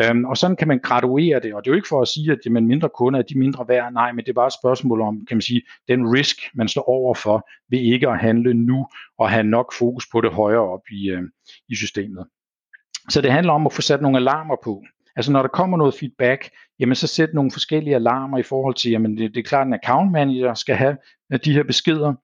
[0.00, 2.32] Øhm, og sådan kan man graduere det, og det er jo ikke for at sige,
[2.32, 5.00] at jamen, mindre kunder er de mindre værd, nej, men det er bare et spørgsmål
[5.00, 8.86] om, kan man sige, den risk, man står over for ved ikke at handle nu,
[9.18, 11.22] og have nok fokus på det højere op i, øh,
[11.68, 12.26] i systemet.
[13.08, 14.82] Så det handler om at få sat nogle alarmer på.
[15.16, 18.90] Altså når der kommer noget feedback, jamen så sæt nogle forskellige alarmer i forhold til,
[18.90, 20.96] jamen det, det er klart, at en account manager skal have
[21.32, 22.14] øh, de her beskeder,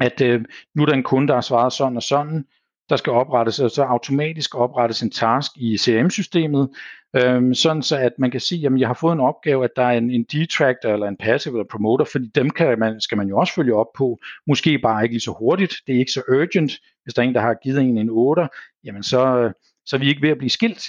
[0.00, 0.44] at øh,
[0.74, 2.44] nu er der en kunde, der har svaret sådan og sådan,
[2.88, 6.68] der skal oprettes, så automatisk oprettes en task i CRM-systemet,
[7.16, 9.82] øhm, sådan så at man kan sige, at jeg har fået en opgave, at der
[9.82, 13.28] er en, en detractor eller en passive eller promoter, fordi dem kan man, skal man
[13.28, 16.22] jo også følge op på, måske bare ikke lige så hurtigt, det er ikke så
[16.32, 16.72] urgent,
[17.02, 18.48] hvis der er en, der har givet en en 8,
[18.84, 19.52] jamen så,
[19.86, 20.84] så er vi ikke ved at blive skilt,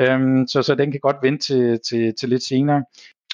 [0.00, 2.84] øhm, så, så den kan godt vente til, til, til lidt senere.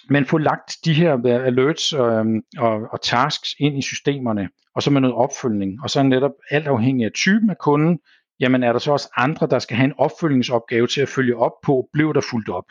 [0.08, 2.26] Men få lagt de her øh, alerts og,
[2.58, 6.66] og, og tasks ind i systemerne, og så med noget opfølgning, og så netop alt
[6.66, 7.98] afhængig af typen af kunden,
[8.40, 11.52] jamen er der så også andre, der skal have en opfølgningsopgave til at følge op
[11.62, 12.64] på, blev der fuldt op.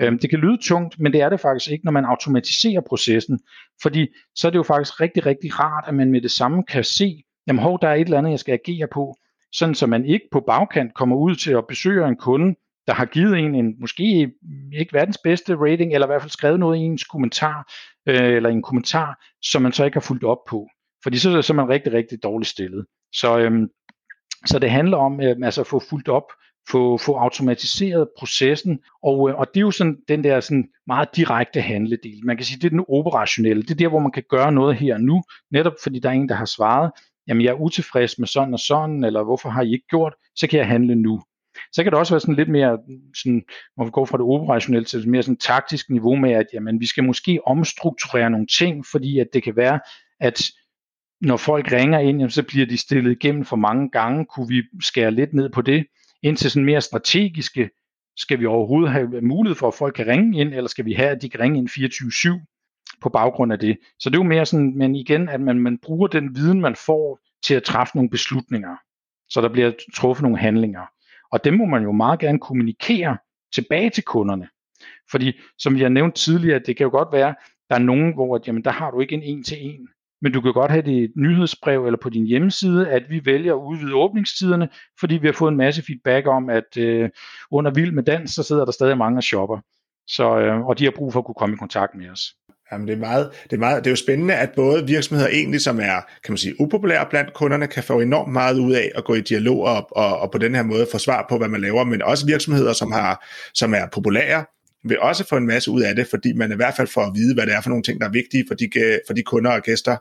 [0.00, 3.40] Øhm, det kan lyde tungt, men det er det faktisk ikke, når man automatiserer processen,
[3.82, 6.84] fordi så er det jo faktisk rigtig, rigtig rart, at man med det samme kan
[6.84, 9.16] se, jamen hov, der er et eller andet, jeg skal agere på,
[9.52, 12.54] sådan så man ikke på bagkant kommer ud til at besøge en kunde,
[12.86, 14.32] der har givet en en måske
[14.78, 17.72] ikke verdens bedste rating, eller i hvert fald skrevet noget i ens kommentar,
[18.08, 20.68] øh, eller en kommentar, som man så ikke har fulgt op på.
[21.02, 22.86] Fordi så, så er man rigtig, rigtig dårligt stillet.
[23.14, 23.68] Så, øhm,
[24.46, 26.32] så det handler om øh, altså at få fuldt op,
[26.70, 31.16] få, få automatiseret processen, og, øh, og det er jo sådan den der sådan meget
[31.16, 32.20] direkte handledel.
[32.24, 33.62] Man kan sige, det er den operationelle.
[33.62, 36.12] Det er der, hvor man kan gøre noget her og nu, netop fordi der er
[36.12, 36.90] en, der har svaret,
[37.28, 40.46] jamen jeg er utilfreds med sådan og sådan, eller hvorfor har I ikke gjort, så
[40.46, 41.22] kan jeg handle nu.
[41.72, 42.78] Så kan det også være sådan lidt mere,
[43.16, 43.42] sådan,
[43.76, 46.80] hvor vi går fra det operationelle til et mere sådan taktisk niveau med, at jamen,
[46.80, 49.80] vi skal måske omstrukturere nogle ting, fordi at det kan være,
[50.20, 50.42] at
[51.20, 54.26] når folk ringer ind, jamen, så bliver de stillet igennem for mange gange.
[54.26, 55.86] Kunne vi skære lidt ned på det?
[56.22, 57.70] Indtil sådan mere strategiske,
[58.16, 61.08] skal vi overhovedet have mulighed for, at folk kan ringe ind, eller skal vi have,
[61.08, 63.78] at de kan ringe ind 24-7 på baggrund af det?
[63.98, 66.76] Så det er jo mere sådan, men igen, at man, man bruger den viden, man
[66.76, 68.76] får til at træffe nogle beslutninger.
[69.28, 70.82] Så der bliver truffet nogle handlinger.
[71.32, 73.16] Og dem må man jo meget gerne kommunikere
[73.54, 74.48] tilbage til kunderne.
[75.10, 77.34] Fordi, som jeg nævnte tidligere, det kan jo godt være,
[77.68, 79.88] der er nogen, hvor jamen, der har du ikke en en-til-en.
[80.22, 83.24] Men du kan godt have det i et nyhedsbrev eller på din hjemmeside, at vi
[83.24, 84.68] vælger at udvide åbningstiderne,
[85.00, 87.10] fordi vi har fået en masse feedback om, at øh,
[87.50, 89.58] under Vild med Dans, så sidder der stadig mange og shopper.
[90.06, 92.34] Så, øh, og de har brug for at kunne komme i kontakt med os.
[92.72, 95.60] Jamen, det, er meget, det, er meget, det er jo spændende, at både virksomheder egentlig,
[95.60, 99.04] som er kan man sige, upopulære blandt kunderne, kan få enormt meget ud af at
[99.04, 101.60] gå i dialog og, og, og på den her måde få svar på, hvad man
[101.60, 104.44] laver, men også virksomheder, som, har, som er populære,
[104.84, 107.12] vil også få en masse ud af det, fordi man i hvert fald får at
[107.14, 108.70] vide, hvad det er for nogle ting, der er vigtige for de,
[109.06, 109.96] for de kunder og gæster,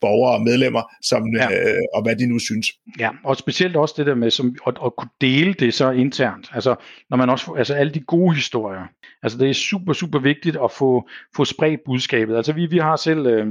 [0.00, 1.72] borgere og medlemmer, som, ja.
[1.72, 2.66] øh, og hvad de nu synes.
[2.98, 6.50] Ja, og specielt også det der med som, at, at kunne dele det så internt.
[6.54, 6.74] Altså,
[7.10, 8.86] når man også, altså alle de gode historier.
[9.22, 12.36] Altså det er super, super vigtigt at få, få spredt budskabet.
[12.36, 13.26] Altså vi, vi har selv...
[13.26, 13.46] Øh,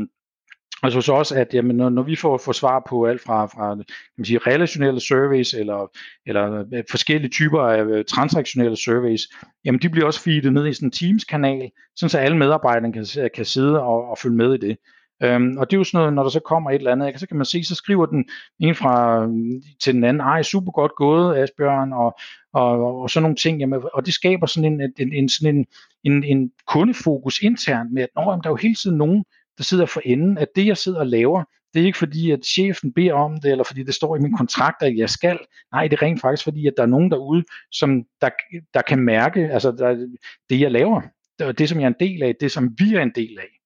[0.84, 3.76] Altså så også, at jamen, når, når vi får, får svar på alt fra, fra
[3.76, 3.86] kan
[4.18, 5.92] man sige, relationelle surveys eller,
[6.26, 9.22] eller øh, forskellige typer af øh, transaktionelle surveys,
[9.66, 13.30] jamen de bliver også feedet ned i sådan en Teams-kanal, sådan så alle medarbejderne kan,
[13.36, 14.78] kan sidde og, og følge med i det.
[15.24, 17.28] Øhm, og det er jo sådan noget, når der så kommer et eller andet, så
[17.28, 18.26] kan man se, så skriver den
[18.60, 22.20] en fra øh, til den anden, ej, super godt gået, Asbjørn, og,
[22.54, 25.66] og, og sådan nogle ting, jamen, og det skaber sådan en, en, en, sådan en,
[26.04, 29.24] en, en kundefokus internt med, at Nå, jamen, der er jo hele tiden nogen,
[29.58, 31.44] der sidder for enden, at det, jeg sidder og laver,
[31.74, 34.38] det er ikke fordi, at chefen beder om det, eller fordi det står i min
[34.38, 35.40] kontrakt, at jeg skal.
[35.72, 38.30] Nej, det er rent faktisk fordi, at der er nogen derude, som der,
[38.74, 40.08] der kan mærke, altså der,
[40.50, 41.02] det, jeg laver,
[41.40, 43.60] det, det, som jeg er en del af, det, som vi er en del af.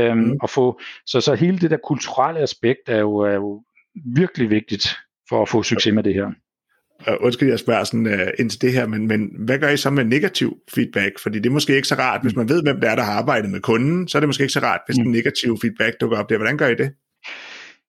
[0.00, 0.38] Øhm, mm.
[0.42, 3.64] og få, så, så hele det der kulturelle aspekt er jo, er jo
[3.94, 4.88] virkelig vigtigt
[5.28, 6.30] for at få succes med det her.
[7.08, 9.76] Uh, undskyld, jeg spørger sådan, uh, ind til det her, men, men hvad gør I
[9.76, 11.18] så med negativ feedback?
[11.22, 12.38] Fordi det er måske ikke så rart, hvis mm.
[12.38, 14.52] man ved, hvem det er, der har arbejdet med kunden, så er det måske ikke
[14.52, 15.04] så rart, hvis mm.
[15.04, 16.36] den negative feedback dukker op der.
[16.36, 16.92] Hvordan gør I det?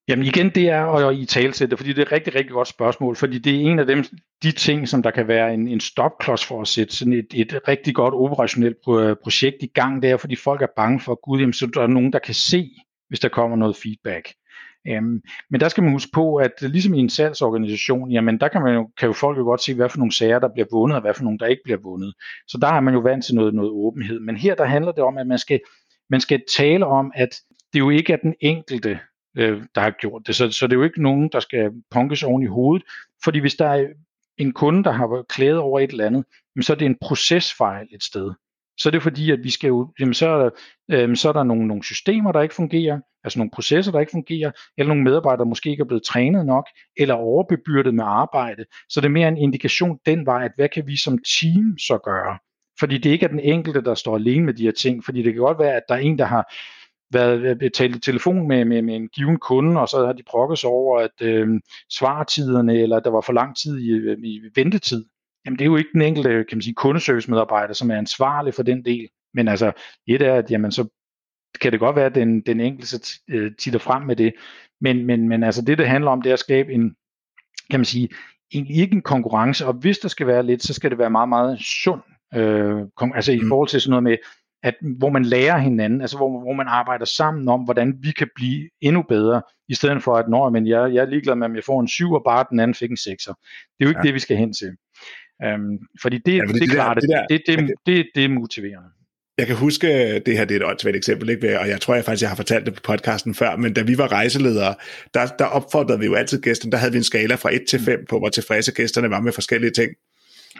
[0.07, 3.15] Jamen igen, det er at i talsætte, fordi det er et rigtig, rigtig godt spørgsmål,
[3.15, 4.03] fordi det er en af dem,
[4.43, 7.59] de ting, som der kan være en, en stopklods for at sætte sådan et, et
[7.67, 8.77] rigtig godt operationelt
[9.23, 11.87] projekt i gang, det er, fordi folk er bange for, gud, jamen, så der er
[11.87, 12.69] nogen, der kan se,
[13.09, 14.33] hvis der kommer noget feedback.
[14.87, 18.61] Øhm, men der skal man huske på, at ligesom i en salgsorganisation, jamen der kan,
[18.61, 20.95] man jo, kan jo folk jo godt se, hvad for nogle sager, der bliver vundet,
[20.95, 22.13] og hvad for nogle, der ikke bliver vundet.
[22.47, 24.19] Så der er man jo vant til noget, noget åbenhed.
[24.19, 25.59] Men her der handler det om, at man skal,
[26.09, 27.41] man skal tale om, at
[27.73, 28.99] det jo ikke er den enkelte,
[29.37, 30.35] øh, der har gjort det.
[30.35, 32.87] Så, så det er jo ikke nogen, der skal punkes oven i hovedet.
[33.23, 33.87] Fordi hvis der er
[34.37, 36.25] en kunde, der har klædet over et eller andet,
[36.61, 38.31] så er det en procesfejl et sted.
[38.77, 40.49] Så er det fordi, at vi skal jo, jamen så, er der,
[40.91, 44.11] øh, så er der nogle, nogle systemer, der ikke fungerer, altså nogle processer, der ikke
[44.11, 46.67] fungerer, eller nogle medarbejdere, der måske ikke er blevet trænet nok,
[46.97, 48.65] eller overbebyrdet med arbejde.
[48.89, 51.99] Så det er mere en indikation den vej, at hvad kan vi som team så
[52.03, 52.37] gøre?
[52.79, 55.33] Fordi det ikke er den enkelte, der står alene med de her ting, fordi det
[55.33, 56.53] kan godt være, at der er en, der har
[57.13, 60.13] været øh, øh, talt i telefon med, med, med en given kunde, og så har
[60.13, 61.47] de brokket sig over, at øh,
[61.91, 65.05] svartiderne, eller der var for lang tid i, øh, i ventetid.
[65.47, 68.63] Jamen det er jo ikke den enkelte kan man sige, kundeservice-medarbejder, som er ansvarlig for
[68.63, 69.09] den del.
[69.33, 69.71] Men altså,
[70.07, 70.87] et er, at jamen, så
[71.61, 74.33] kan det godt være, at den, den enkelte øh, titter frem med det.
[74.81, 76.95] Men, men, men altså det, det handler om, det er at skabe en,
[77.71, 78.09] kan man sige,
[78.51, 81.29] en, ikke en konkurrence, og hvis der skal være lidt, så skal det være meget,
[81.29, 82.01] meget sund.
[82.35, 82.81] Øh,
[83.15, 83.47] altså i mm.
[83.47, 84.17] forhold til sådan noget med,
[84.63, 88.29] at, hvor man lærer hinanden, altså hvor, hvor man arbejder sammen om, hvordan vi kan
[88.35, 91.55] blive endnu bedre, i stedet for at, når men jeg, jeg er ligeglad med, om
[91.55, 93.33] jeg får en syv, og bare den anden fik en sekser.
[93.33, 94.07] Det er jo ikke ja.
[94.07, 94.77] det, vi skal hen til.
[95.45, 98.25] Um, fordi det, ja, fordi det, det, klart, det, der, det, det, det, det, det
[98.25, 98.89] er motiverende.
[99.37, 101.59] Jeg kan huske, det her det er et åndssvagt eksempel, ikke?
[101.59, 103.97] og jeg tror jeg faktisk, jeg har fortalt det på podcasten før, men da vi
[103.97, 104.75] var rejseledere,
[105.13, 107.79] der, der opfordrede vi jo altid gæsterne, der havde vi en skala fra 1 til
[107.79, 109.91] 5 på, hvor tilfredse gæsterne var med forskellige ting.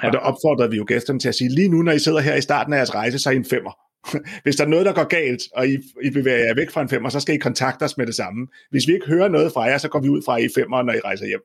[0.03, 0.07] Ja.
[0.07, 2.36] Og der opfordrede vi jo gæsterne til at sige, lige nu, når I sidder her
[2.36, 3.71] i starten af jeres rejse, så er I en femmer.
[4.43, 6.89] Hvis der er noget, der går galt, og I, I bevæger jer væk fra en
[6.89, 8.47] femmer, så skal I kontakte os med det samme.
[8.71, 10.93] Hvis vi ikke hører noget fra jer, så går vi ud fra I femmer, når
[10.93, 11.41] I rejser hjem.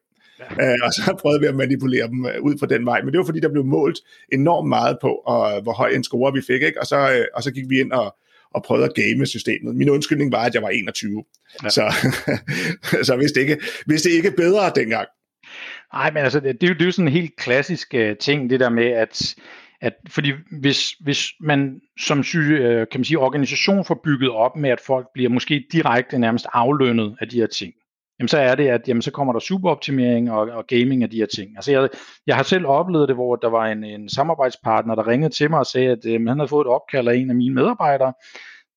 [0.60, 3.02] Øh, og så prøvede vi at manipulere dem øh, ud på den vej.
[3.02, 3.98] Men det var fordi, der blev målt
[4.32, 6.62] enormt meget på, og, hvor høj en score vi fik.
[6.62, 6.80] Ikke?
[6.80, 8.16] Og, så, øh, og så gik vi ind og,
[8.54, 9.76] og prøvede at game systemet.
[9.76, 11.24] Min undskyldning var, at jeg var 21.
[11.64, 11.68] Ja.
[11.68, 11.94] Så,
[13.06, 15.08] så hvis, det ikke, hvis det ikke bedre dengang.
[15.92, 18.16] Nej, men altså, det, det, er jo, det er jo sådan en helt klassisk uh,
[18.20, 19.34] ting, det der med, at
[19.82, 24.80] at fordi hvis, hvis man som kan man sige, organisation får bygget op med, at
[24.80, 27.72] folk bliver måske direkte nærmest aflønnet af de her ting,
[28.22, 31.16] jamen så er det, at jamen, så kommer der superoptimering og, og gaming af de
[31.16, 31.56] her ting.
[31.56, 31.88] Altså jeg,
[32.26, 35.58] jeg har selv oplevet det, hvor der var en, en samarbejdspartner, der ringede til mig
[35.58, 38.12] og sagde, at øh, han havde fået et opkald af en af mine medarbejdere,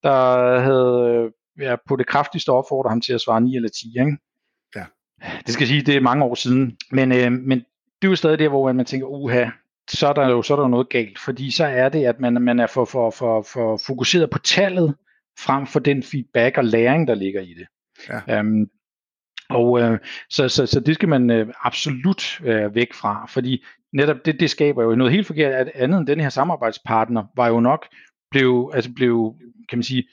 [0.04, 3.88] der havde ja, på det kraftigste opfordret ham til at svare 9 eller 10.
[4.00, 4.18] Ikke?
[4.76, 4.86] Ja.
[5.46, 6.78] Det skal sige, det er mange år siden.
[6.92, 7.60] Men, øh, men
[8.02, 9.46] det er jo stadig der, hvor man tænker, uha,
[9.90, 12.34] så er der jo så er der noget galt, fordi så er det, at man,
[12.34, 14.96] man er for, for, for, for fokuseret på tallet,
[15.40, 17.68] frem for den feedback og læring, der ligger i det.
[18.28, 18.40] Ja.
[18.40, 18.70] Um,
[19.50, 24.26] og øh, så, så, så det skal man øh, absolut øh, væk fra, fordi netop
[24.26, 27.60] det, det skaber jo noget helt forkert, at andet end den her samarbejdspartner var jo
[27.60, 27.88] nok
[28.32, 29.36] blev, altså blev,
[29.70, 30.08] kan man sige,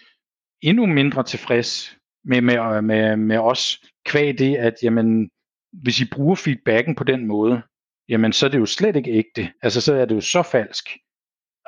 [0.63, 5.31] endnu mindre tilfreds med, med, øh, med, med os, kvæg det, at jamen,
[5.73, 7.63] hvis I bruger feedbacken på den måde,
[8.09, 9.53] jamen så er det jo slet ikke ægte.
[9.63, 10.89] Altså så er det jo så falsk.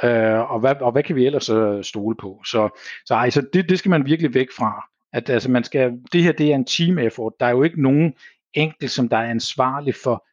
[0.05, 2.43] Øh, og, hvad, og hvad kan vi ellers øh, stole på?
[2.47, 4.89] Så, så altså, det, det skal man virkelig væk fra.
[5.15, 7.33] At altså, man skal, det her det er en team effort.
[7.41, 8.15] Der er jo ikke nogen
[8.55, 10.27] enkelt, som der er ansvarlig for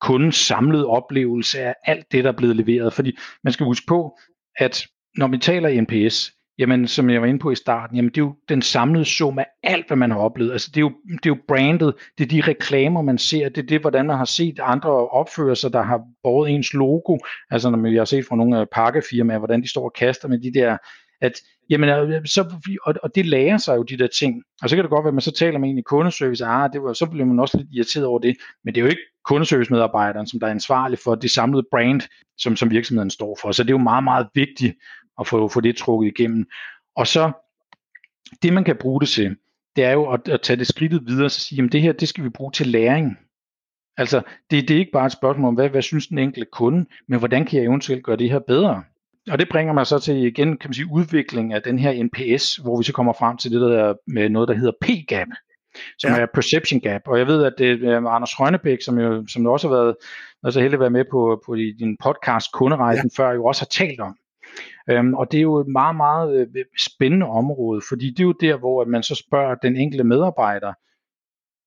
[0.00, 2.92] kundens samlede oplevelse af alt det, der er blevet leveret.
[2.92, 4.18] Fordi man skal huske på,
[4.58, 4.86] at
[5.16, 8.24] når vi taler NPS, jamen som jeg var inde på i starten, jamen det er
[8.24, 10.52] jo den samlede sum af alt, hvad man har oplevet.
[10.52, 13.62] Altså det er jo, det er jo brandet, det er de reklamer, man ser, det
[13.62, 17.18] er det, hvordan man har set andre opføre sig, der har båret ens logo.
[17.50, 20.52] Altså når vi har set fra nogle pakkefirmaer, hvordan de står og kaster med de
[20.58, 20.76] der,
[21.20, 21.32] at
[21.70, 24.42] Jamen, øh, så, og, og det lærer sig jo de der ting.
[24.62, 26.72] Og så kan det godt være, at man så taler med en i kundeservice, ah,
[26.72, 28.36] det var, så bliver man også lidt irriteret over det.
[28.64, 32.00] Men det er jo ikke kundeservice-medarbejderen, som der er ansvarlig for det samlede brand,
[32.38, 33.52] som, som virksomheden står for.
[33.52, 34.76] Så det er jo meget, meget vigtigt
[35.20, 36.46] at få, få det trukket igennem.
[36.96, 37.32] Og så,
[38.42, 39.36] det man kan bruge det til,
[39.76, 42.08] det er jo at, at tage det skridtet videre og sige, at det her, det
[42.08, 43.18] skal vi bruge til læring.
[43.96, 46.86] Altså, det, det er ikke bare et spørgsmål om, hvad, hvad synes den enkelte kunde,
[47.08, 48.82] men hvordan kan jeg eventuelt gøre det her bedre?
[49.30, 52.56] Og det bringer mig så til igen, kan man sige, udvikling af den her NPS,
[52.56, 55.28] hvor vi så kommer frem til det der med noget, der hedder P-gap,
[55.98, 56.20] som ja.
[56.20, 57.02] er perception gap.
[57.06, 59.96] Og jeg ved, at det er Anders Rønnebæk, som jo som også har været
[60.54, 63.22] så heldig at være med på, på din podcast Kunderejsen ja.
[63.22, 64.16] før, jo også har talt om.
[64.98, 68.32] Um, og det er jo et meget, meget øh, spændende område, fordi det er jo
[68.32, 70.72] der, hvor man så spørger den enkelte medarbejder,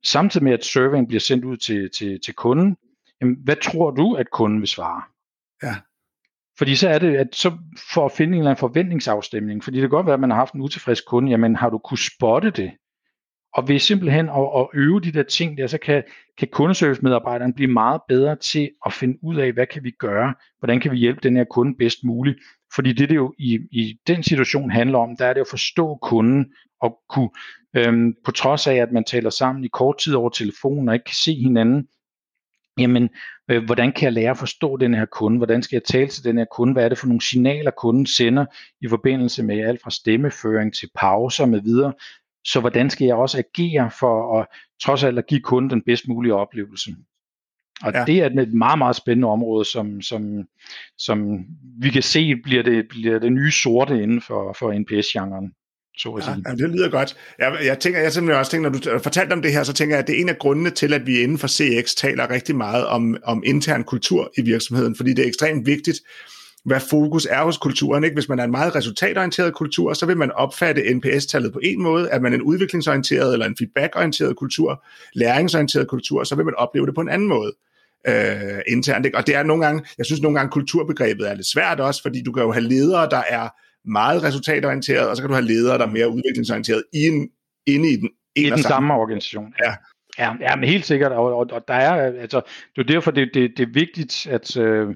[0.05, 2.77] samtidig med at surveyen bliver sendt ud til, til, til kunden,
[3.21, 5.01] jamen, hvad tror du, at kunden vil svare?
[5.63, 5.75] Ja.
[6.57, 7.51] Fordi så er det, at så
[7.93, 10.37] for at finde en eller anden forventningsafstemning, fordi det kan godt være, at man har
[10.37, 12.71] haft en utilfreds kunde, jamen har du kunne spotte det?
[13.53, 16.03] Og ved simpelthen at, at øve de der ting der, så kan,
[16.37, 20.33] kan kundeservice-medarbejderen blive meget bedre til at finde ud af, hvad kan vi gøre?
[20.59, 22.37] Hvordan kan vi hjælpe den her kunde bedst muligt?
[22.75, 25.95] Fordi det, det jo i, i den situation handler om, der er det at forstå
[26.01, 26.45] kunden
[26.81, 27.29] og kunne,
[27.75, 31.05] øhm, på trods af, at man taler sammen i kort tid over telefonen og ikke
[31.05, 31.87] kan se hinanden,
[32.77, 33.09] jamen,
[33.51, 35.37] øh, hvordan kan jeg lære at forstå den her kunde?
[35.37, 36.73] Hvordan skal jeg tale til den her kunde?
[36.73, 38.45] Hvad er det for nogle signaler, kunden sender
[38.81, 41.93] i forbindelse med alt fra stemmeføring til pauser med videre?
[42.45, 44.47] Så hvordan skal jeg også agere for at
[44.83, 46.95] trods alt at give kunden den bedst mulige oplevelse?
[47.83, 48.03] Og ja.
[48.05, 50.47] det er et meget, meget spændende område, som, som,
[50.97, 51.45] som
[51.79, 55.53] vi kan se bliver det, bliver det nye sorte inden for, for NPS-genren
[55.97, 56.43] så at sige.
[56.47, 57.15] Ja, det lyder godt.
[57.39, 59.95] Jeg, jeg tænker, jeg simpelthen også tænker, når du fortalte om det her, så tænker
[59.95, 62.55] jeg, at det er en af grundene til, at vi inden for CX taler rigtig
[62.55, 65.99] meget om, om intern kultur i virksomheden, fordi det er ekstremt vigtigt,
[66.65, 68.03] hvad fokus er hos kulturen.
[68.03, 68.13] Ikke?
[68.13, 72.09] Hvis man er en meget resultatorienteret kultur, så vil man opfatte NPS-tallet på en måde.
[72.09, 74.83] Er man en udviklingsorienteret eller en feedback-orienteret kultur,
[75.13, 77.53] læringsorienteret kultur, så vil man opleve det på en anden måde
[78.07, 79.05] øh, internt.
[79.05, 79.17] Ikke?
[79.17, 82.23] Og det er nogle gange, jeg synes nogle gange kulturbegrebet er lidt svært også, fordi
[82.23, 83.49] du kan jo have ledere, der er
[83.87, 87.29] meget resultatorienteret, og så kan du have ledere, der er mere udviklingsorienteret i en,
[87.67, 89.53] inde i den, en I den samme, samme organisation.
[89.65, 89.73] Ja.
[90.19, 92.41] Ja, ja, men helt sikkert, og, og, og der er, altså,
[92.75, 94.95] det er derfor, det, det, det er vigtigt, at øh,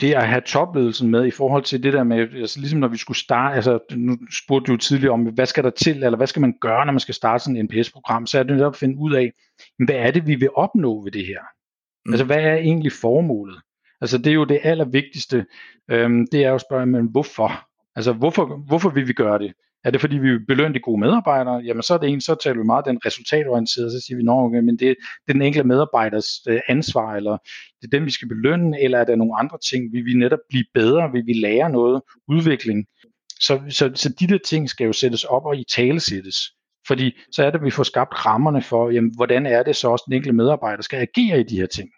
[0.00, 2.96] det at have topledelsen med i forhold til det der med, altså ligesom når vi
[2.96, 6.26] skulle starte, altså nu spurgte du jo tidligere om, hvad skal der til, eller hvad
[6.26, 8.78] skal man gøre, når man skal starte sådan en NPS-program, så er det netop at
[8.78, 9.32] finde ud af,
[9.86, 11.40] hvad er det, vi vil opnå ved det her?
[12.06, 12.12] Mm.
[12.12, 13.60] Altså, hvad er egentlig formålet?
[14.00, 15.46] Altså, det er jo det allervigtigste.
[15.90, 17.66] Øhm, det er jo at spørge, men hvorfor?
[17.96, 19.52] Altså, hvorfor, hvorfor vil vi gøre det?
[19.84, 21.62] Er det fordi, vi vil belønne de gode medarbejdere?
[21.64, 24.58] Jamen, så er det en, så taler vi meget den resultatorienterede, så siger vi, okay,
[24.58, 27.38] men det, det er den enkelte medarbejders øh, ansvar, eller
[27.80, 29.92] det er dem, vi skal belønne, eller er der nogle andre ting?
[29.92, 31.12] Vil vi netop blive bedre?
[31.12, 32.02] Vil vi lære noget?
[32.28, 32.86] Udvikling?
[33.40, 36.36] Så, så, så de der ting skal jo sættes op og i tale sættes.
[36.86, 39.88] Fordi så er det, at vi får skabt rammerne for, jamen, hvordan er det så
[39.88, 41.90] også den enkelte medarbejder skal agere i de her ting.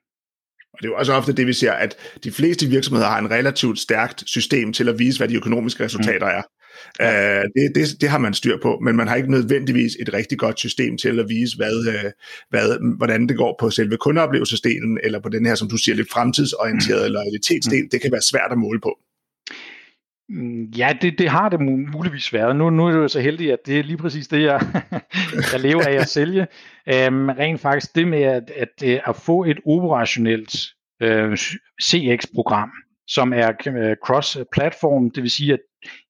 [0.72, 3.30] Og det er jo også ofte det, vi ser, at de fleste virksomheder har en
[3.30, 6.38] relativt stærkt system til at vise, hvad de økonomiske resultater mm.
[6.38, 6.42] er.
[7.00, 7.38] Ja.
[7.38, 10.38] Uh, det, det, det har man styr på, men man har ikke nødvendigvis et rigtig
[10.38, 12.10] godt system til at vise, hvad, uh,
[12.50, 16.12] hvad, hvordan det går på selve kundeoplevelsesdelen, eller på den her, som du siger, lidt
[16.12, 17.12] fremtidsorienterede mm.
[17.12, 17.82] lojalitetsdel.
[17.82, 17.88] Mm.
[17.90, 18.98] Det kan være svært at måle på.
[20.32, 21.60] Mm, ja, det, det har det
[21.94, 22.56] muligvis været.
[22.56, 24.60] Nu, nu er det jo så heldig, at det er lige præcis det, jeg,
[25.52, 26.46] jeg lever af at sælge.
[26.86, 30.54] Øhm, rent faktisk det med at, at, øh, at få et operationelt
[31.02, 31.36] øh,
[31.82, 32.70] CX-program,
[33.06, 35.60] som er øh, cross-platform, det vil sige, at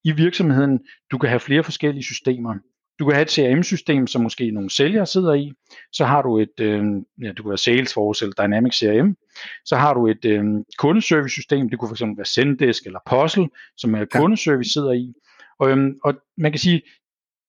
[0.05, 2.55] i virksomheden, du kan have flere forskellige systemer.
[2.99, 5.53] Du kan have et CRM-system, som måske nogle sælgere sidder i.
[5.93, 6.85] Så har du et, øh,
[7.23, 9.17] ja, du kan have Salesforce eller Dynamics CRM.
[9.65, 10.45] Så har du et øh,
[10.79, 11.71] kundeservice-system.
[11.71, 15.13] Det kunne fx være Zendesk eller Puzzle, som er kundeservice sidder i.
[15.59, 16.83] Og, øh, og man kan sige,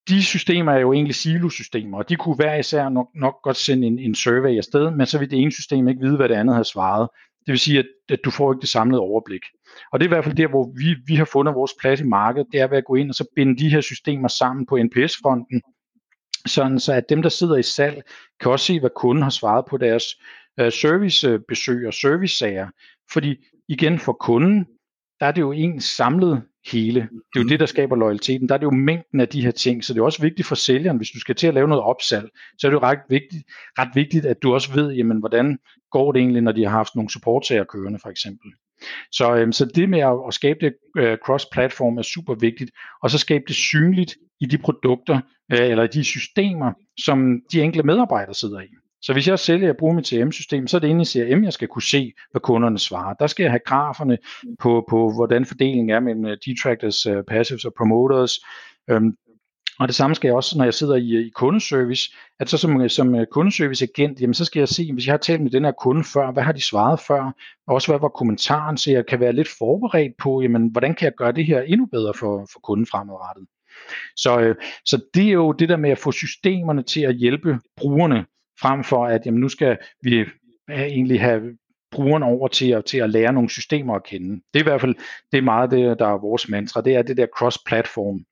[0.10, 3.88] de systemer er jo egentlig silosystemer, og de kunne hver især nok, nok godt sende
[3.88, 6.56] en, en survey afsted, men så vil det ene system ikke vide, hvad det andet
[6.56, 7.10] har svaret.
[7.46, 9.42] Det vil sige, at, at du får ikke det samlede overblik.
[9.92, 12.04] Og det er i hvert fald der, hvor vi, vi har fundet vores plads i
[12.04, 14.78] markedet, det er ved at gå ind og så binde de her systemer sammen på
[14.84, 15.62] NPS-fronten,
[16.46, 18.02] sådan så at dem, der sidder i salg,
[18.40, 20.04] kan også se, hvad kunden har svaret på deres
[20.58, 22.68] servicebesøg og servicesager.
[23.14, 23.36] Fordi
[23.68, 24.66] igen for kunden,
[25.20, 27.00] der er det jo en samlet hele.
[27.02, 28.50] Det er jo det, der skaber loyaliteten.
[28.50, 30.56] Der er det jo mængden af de her ting, så det er også vigtigt for
[30.56, 33.44] sælgeren, hvis du skal til at lave noget opsalg, så er det jo ret vigtigt,
[33.80, 35.60] ret vigtigt at du også ved, jamen, hvordan
[35.92, 38.52] går det egentlig, når de har haft nogle supportsager kørende, for eksempel.
[39.12, 42.72] Så, øhm, så det med at, at skabe det øh, cross-platform er super vigtigt,
[43.04, 45.20] og så skabe det synligt i de produkter
[45.52, 48.68] øh, eller de systemer, som de enkelte medarbejdere sidder i.
[49.04, 51.54] Så hvis jeg sælger og bruger mit CRM-system, så er det inde i CRM, jeg
[51.54, 53.14] skal kunne se, hvad kunderne svarer.
[53.14, 54.18] Der skal jeg have graferne
[54.60, 58.40] på, på hvordan fordelingen er mellem øh, detractors, uh, passives og promoters.
[58.90, 59.18] Øhm,
[59.80, 62.90] og det samme skal jeg også, når jeg sidder i, i kundeservice, at så som,
[62.90, 66.04] som kundeservice-agent, jamen så skal jeg se, hvis jeg har talt med den her kunde
[66.04, 67.24] før, hvad har de svaret før,
[67.68, 71.06] og også hvad var kommentaren, så jeg kan være lidt forberedt på, jamen hvordan kan
[71.06, 73.48] jeg gøre det her endnu bedre for, for kunden fremadrettet.
[74.16, 77.60] Så, øh, så det er jo det der med at få systemerne til at hjælpe
[77.78, 78.26] brugerne,
[78.62, 80.26] frem for at jamen, nu skal vi
[80.70, 81.42] egentlig have
[81.92, 84.30] brugeren over til at, til at lære nogle systemer at kende.
[84.54, 84.96] Det er i hvert fald
[85.32, 88.26] det er meget det, der er vores mantra, det er det der cross-platform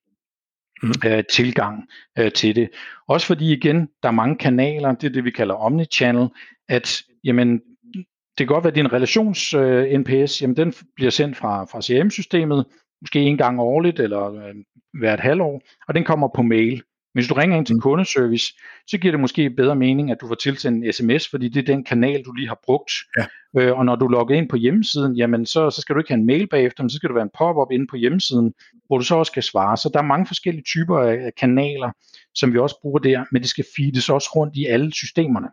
[0.83, 0.93] mm.
[1.05, 1.87] øh, tilgang
[2.19, 2.69] øh, til det.
[3.07, 6.29] Også fordi igen, der er mange kanaler, det er det vi kalder omnichannel,
[6.69, 7.61] at jamen,
[8.37, 12.65] det kan godt være, at din relations-NPS, øh, jamen den bliver sendt fra, fra CRM-systemet,
[13.01, 14.55] måske en gang årligt eller øh,
[14.99, 16.83] hvert halvår, og den kommer på mail.
[17.13, 17.81] Hvis du ringer ind til mm.
[17.81, 18.45] kundeservice,
[18.87, 21.73] så giver det måske bedre mening, at du får tilsendt en sms, fordi det er
[21.73, 22.91] den kanal, du lige har brugt.
[23.17, 23.25] Ja.
[23.57, 26.19] Øh, og når du logger ind på hjemmesiden, jamen så, så skal du ikke have
[26.19, 28.53] en mail bagefter, men så skal du være en pop-up inde på hjemmesiden,
[28.87, 29.77] hvor du så også kan svare.
[29.77, 31.91] Så der er mange forskellige typer af kanaler,
[32.35, 35.47] som vi også bruger der, men det skal feedes også rundt i alle systemerne.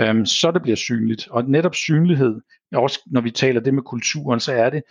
[0.00, 1.28] Øhm, så det bliver synligt.
[1.28, 2.40] Og netop synlighed,
[2.72, 4.82] også når vi taler det med kulturen, så er det,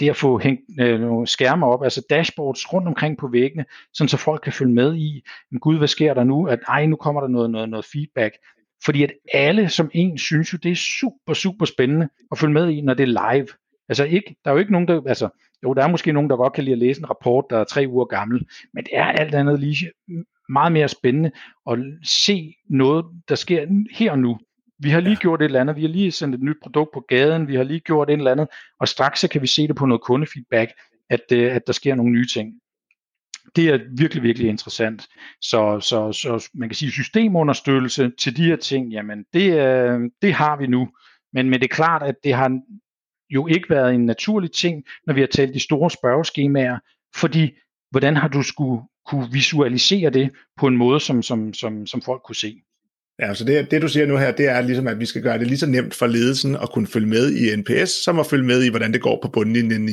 [0.00, 3.64] det at få hængt øh, nogle skærme op, altså dashboards rundt omkring på væggene,
[3.94, 6.46] sådan så folk kan følge med i, men gud, hvad sker der nu?
[6.46, 8.34] At ej, nu kommer der noget, noget, noget feedback.
[8.84, 12.70] Fordi at alle som en synes jo, det er super, super spændende at følge med
[12.70, 13.48] i, når det er live.
[13.88, 15.28] Altså ikke, der er jo ikke nogen, der, altså
[15.62, 17.64] jo, der er måske nogen, der godt kan lide at læse en rapport, der er
[17.64, 19.90] tre uger gammel, men det er alt andet lige
[20.48, 21.30] meget mere spændende
[21.70, 24.38] at se noget, der sker her og nu.
[24.78, 25.18] Vi har lige ja.
[25.20, 27.62] gjort et eller andet, vi har lige sendt et nyt produkt på gaden, vi har
[27.62, 28.48] lige gjort et eller andet,
[28.80, 30.70] og straks så kan vi se det på noget kundefeedback,
[31.10, 32.54] at, øh, at der sker nogle nye ting.
[33.56, 35.06] Det er virkelig, virkelig interessant.
[35.40, 40.32] Så, så, så man kan sige, systemunderstøttelse til de her ting, jamen det, øh, det
[40.32, 40.88] har vi nu.
[41.32, 42.60] Men, men det er klart, at det har
[43.30, 46.78] jo ikke været en naturlig ting, når vi har talt de store spørgeskemaer,
[47.16, 47.50] fordi
[47.90, 52.22] hvordan har du skulle kunne visualisere det på en måde, som, som, som, som folk
[52.22, 52.62] kunne se?
[53.20, 55.38] Ja, så det, det du siger nu her, det er ligesom, at vi skal gøre
[55.38, 58.44] det lige så nemt for ledelsen at kunne følge med i NPS, som at følge
[58.44, 59.92] med i, hvordan det går på bundlinjen i,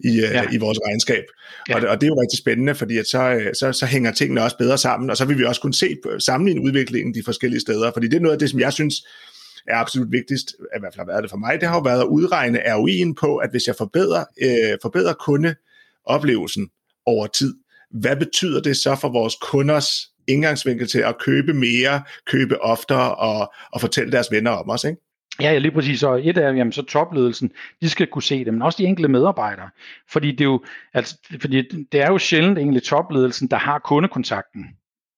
[0.00, 0.44] i, ja.
[0.52, 1.24] i vores regnskab.
[1.68, 1.74] Ja.
[1.74, 4.42] Og, det, og det er jo rigtig spændende, fordi at så, så, så hænger tingene
[4.42, 7.92] også bedre sammen, og så vil vi også kunne se sammenligne udviklingen de forskellige steder,
[7.92, 8.94] fordi det er noget af det, som jeg synes
[9.68, 12.00] er absolut vigtigst, i hvert fald har været det for mig, det har jo været
[12.00, 16.68] at udregne ROI'en på, at hvis jeg forbedrer, øh, forbedrer kundeoplevelsen
[17.06, 17.54] over tid,
[17.90, 23.52] hvad betyder det så for vores kunders indgangsvinkel til at købe mere, købe oftere og,
[23.72, 25.00] og fortælle deres venner om os, ikke?
[25.40, 26.02] Ja, ja, lige præcis.
[26.02, 27.50] Og et af jamen, så topledelsen,
[27.82, 29.70] de skal kunne se det, men også de enkelte medarbejdere.
[30.10, 30.64] Fordi det er jo,
[30.94, 31.62] altså, fordi
[31.92, 34.64] det er jo sjældent egentlig topledelsen, der har kundekontakten.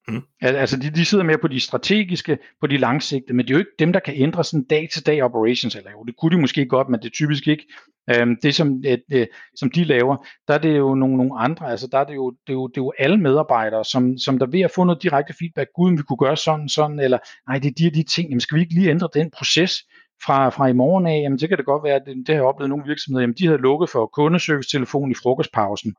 [0.09, 0.22] Mm.
[0.40, 3.59] Altså de, de sidder mere på de strategiske, på de langsigtede, men det er jo
[3.59, 6.88] ikke dem, der kan ændre sådan dag-til-dag operations, eller jo, det kunne de måske godt,
[6.88, 7.66] men det er typisk ikke.
[8.11, 9.26] Øhm, det som, et, øh,
[9.57, 12.30] som de laver, der er det jo nogle, nogle andre, altså der er det jo,
[12.30, 15.03] det er jo, det er jo alle medarbejdere, som, som der ved at få noget
[15.03, 18.03] direkte feedback, gud, vi kunne gøre sådan, sådan, eller nej, det er de og de
[18.03, 19.84] ting, jamen skal vi ikke lige ændre den proces,
[20.24, 22.34] fra, fra i morgen af, jamen det kan det godt være, at det, det har
[22.34, 25.94] jeg oplevet nogle virksomheder, jamen de havde lukket for kundeservice-telefon i frokostpausen.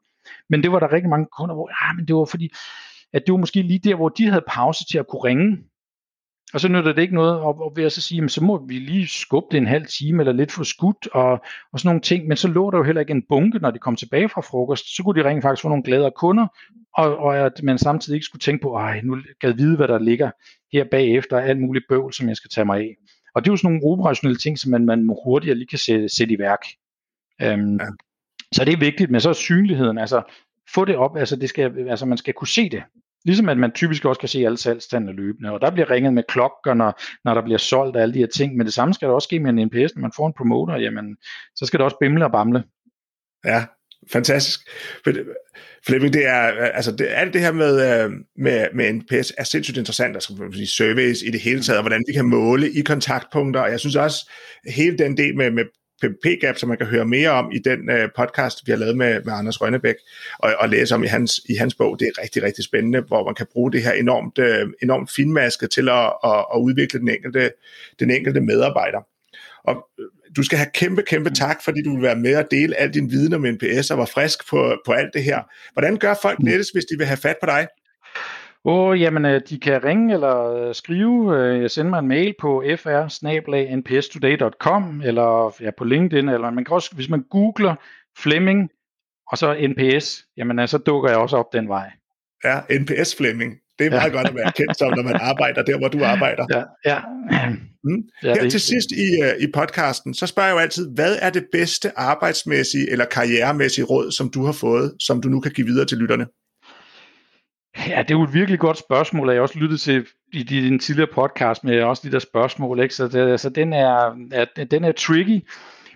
[0.49, 2.47] Men det var der rigtig mange kunder, hvor, ja, ah, men det var fordi,
[3.13, 5.57] at det var måske lige der, hvor de havde pause til at kunne ringe.
[6.53, 8.65] Og så nytter det ikke noget at, at ved at så sige, jamen, så må
[8.67, 11.31] vi lige skubbe det en halv time eller lidt for skudt og,
[11.73, 12.27] og sådan nogle ting.
[12.27, 14.95] Men så lå der jo heller ikke en bunke, når de kom tilbage fra frokost.
[14.95, 16.47] Så kunne de ringe faktisk få nogle gladere kunder,
[16.97, 19.99] og, og at man samtidig ikke skulle tænke på, ej, nu jeg vide, hvad der
[19.99, 20.31] ligger
[20.73, 22.95] her bagefter, alt muligt bøvl, som jeg skal tage mig af.
[23.35, 26.09] Og det er jo sådan nogle operationelle ting, som man, man hurtigere lige kan sætte,
[26.09, 26.61] sætte i værk.
[27.43, 27.85] Um, ja.
[28.51, 30.21] Så det er vigtigt, men så er synligheden, altså
[30.73, 32.83] få det op, altså, det skal, altså man skal kunne se det.
[33.25, 36.23] Ligesom at man typisk også kan se alle salgstandene løbende, og der bliver ringet med
[36.27, 39.07] klokker, når, når der bliver solgt og alle de her ting, men det samme skal
[39.07, 41.17] der også ske med en NPS, når man får en promoter, jamen,
[41.55, 42.63] så skal det også bimle og bamle.
[43.45, 43.65] Ja,
[44.11, 44.59] fantastisk.
[45.87, 46.41] Flemming, det er,
[46.73, 50.67] altså det, alt det her med, øh, med, med NPS er sindssygt interessant, altså sige,
[50.67, 53.95] service i det hele taget, og hvordan vi kan måle i kontaktpunkter, og jeg synes
[53.95, 54.31] også,
[54.67, 55.65] hele den del med, med
[56.01, 59.21] PPP-gap, som man kan høre mere om i den uh, podcast, vi har lavet med,
[59.23, 59.95] med Anders Rønnebæk,
[60.39, 61.99] og, og læse om i hans, i hans bog.
[61.99, 65.71] Det er rigtig, rigtig spændende, hvor man kan bruge det her enormt, uh, enormt finmasket
[65.71, 67.51] til at, at, at udvikle den enkelte,
[67.99, 68.99] den enkelte medarbejder.
[69.63, 72.75] Og øh, du skal have kæmpe, kæmpe tak, fordi du vil være med og dele
[72.75, 75.39] al din viden om NPS og var frisk på, på alt det her.
[75.73, 77.67] Hvordan gør folk lettest, hvis de vil have fat på dig?
[78.65, 81.37] Åh, oh, jamen, øh, de kan ringe eller øh, skrive.
[81.37, 82.87] Øh, jeg sender mig en mail på fr
[85.03, 87.75] eller ja, på LinkedIn, eller man kan også, hvis man googler
[88.17, 88.69] Flemming,
[89.27, 91.91] og så NPS, jamen så dukker jeg også op den vej.
[92.43, 93.57] Ja, NPS Flemming.
[93.79, 94.17] Det er meget ja.
[94.17, 96.45] godt at være kendt som, når man arbejder der, hvor du arbejder.
[96.53, 96.99] Ja, ja.
[97.83, 98.03] Mm.
[98.21, 101.99] Her til sidst i, i podcasten, så spørger jeg jo altid, hvad er det bedste
[101.99, 105.97] arbejdsmæssige eller karrieremæssige råd, som du har fået, som du nu kan give videre til
[105.97, 106.25] lytterne?
[107.77, 110.43] Ja, det er jo et virkelig godt spørgsmål, og jeg har også lyttet til i
[110.43, 112.95] din tidligere podcast med også de der spørgsmål, ikke?
[112.95, 115.47] så, det, så den, er, er, den er tricky.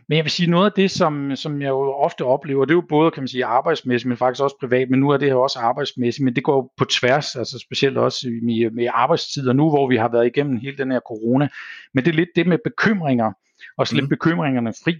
[0.09, 2.76] Men jeg vil sige, noget af det, som, som jeg jo ofte oplever, det er
[2.76, 5.36] jo både, kan man sige, arbejdsmæssigt, men faktisk også privat, men nu er det her
[5.36, 9.88] også arbejdsmæssigt, men det går på tværs, altså specielt også med, med arbejdstider nu, hvor
[9.89, 11.47] vi har været igennem hele den her corona.
[11.93, 13.32] Men det er lidt det med bekymringer,
[13.78, 14.09] og slippe mm.
[14.09, 14.95] bekymringerne fri.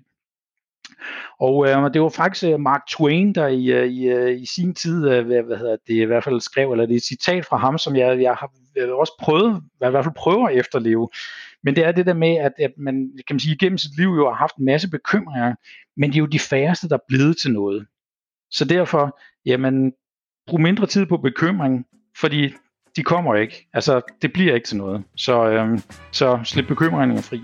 [1.40, 4.74] Og øh, det var faktisk øh, Mark Twain, der i, øh, i, øh, i sin
[4.74, 7.58] tid, hvad, hvad hedder det, i hvert fald skrev, eller det er et citat fra
[7.58, 8.52] ham, som jeg, jeg har
[8.92, 11.10] også prøvet, i hvert fald prøver at efterleve.
[11.64, 14.08] Men det er det der med, at, at man kan man sige, igennem sit liv
[14.08, 15.56] jo har haft en masse bekymringer,
[15.98, 17.86] men det er jo de færreste, der er blevet til noget.
[18.52, 19.94] Så derfor, jamen,
[20.48, 21.86] brug mindre tid på bekymring,
[22.18, 22.54] fordi
[22.96, 23.68] de kommer ikke.
[23.74, 25.04] Altså, det bliver ikke til noget.
[25.16, 25.80] Så, øhm,
[26.12, 27.42] så slip bekymringerne fri.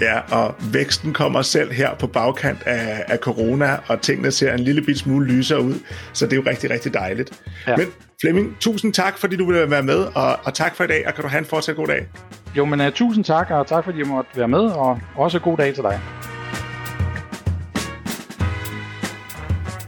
[0.00, 4.60] Ja, og væksten kommer selv her på bagkant af, af corona, og tingene ser en
[4.60, 5.74] lille bit smule lysere ud,
[6.12, 7.42] så det er jo rigtig, rigtig dejligt.
[7.66, 7.76] Ja.
[7.76, 7.86] Men
[8.20, 11.14] Flemming, tusind tak, fordi du ville være med, og, og tak for i dag, og
[11.14, 12.06] kan du have en fortsat god dag.
[12.56, 15.56] Jo, men uh, tusind tak, og tak fordi jeg måtte være med, og også god
[15.56, 16.00] dag til dig.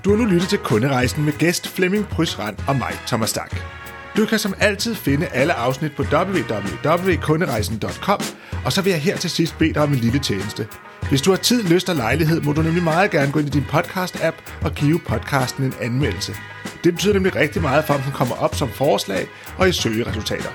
[0.05, 3.84] Du har nu lyttet til Kunderejsen med gæst Flemming Prysrand og mig, Thomas Stak.
[4.17, 8.21] Du kan som altid finde alle afsnit på www.kunderejsen.com,
[8.65, 10.67] og så vil jeg her til sidst bede dig om en lille tjeneste.
[11.09, 13.51] Hvis du har tid, lyst og lejlighed, må du nemlig meget gerne gå ind i
[13.51, 16.35] din podcast-app og give podcasten en anmeldelse.
[16.85, 19.27] Det betyder nemlig rigtig meget for, om den kommer op som forslag
[19.59, 20.51] og i søgeresultater.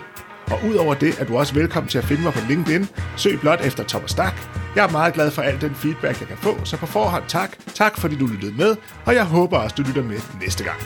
[0.47, 2.87] Og udover det er du også velkommen til at finde mig på LinkedIn.
[3.15, 4.33] Søg blot efter Thomas Stak.
[4.75, 7.51] Jeg er meget glad for al den feedback, jeg kan få, så på forhånd tak.
[7.73, 10.77] Tak fordi du lyttede med, og jeg håber også, du lytter med næste gang.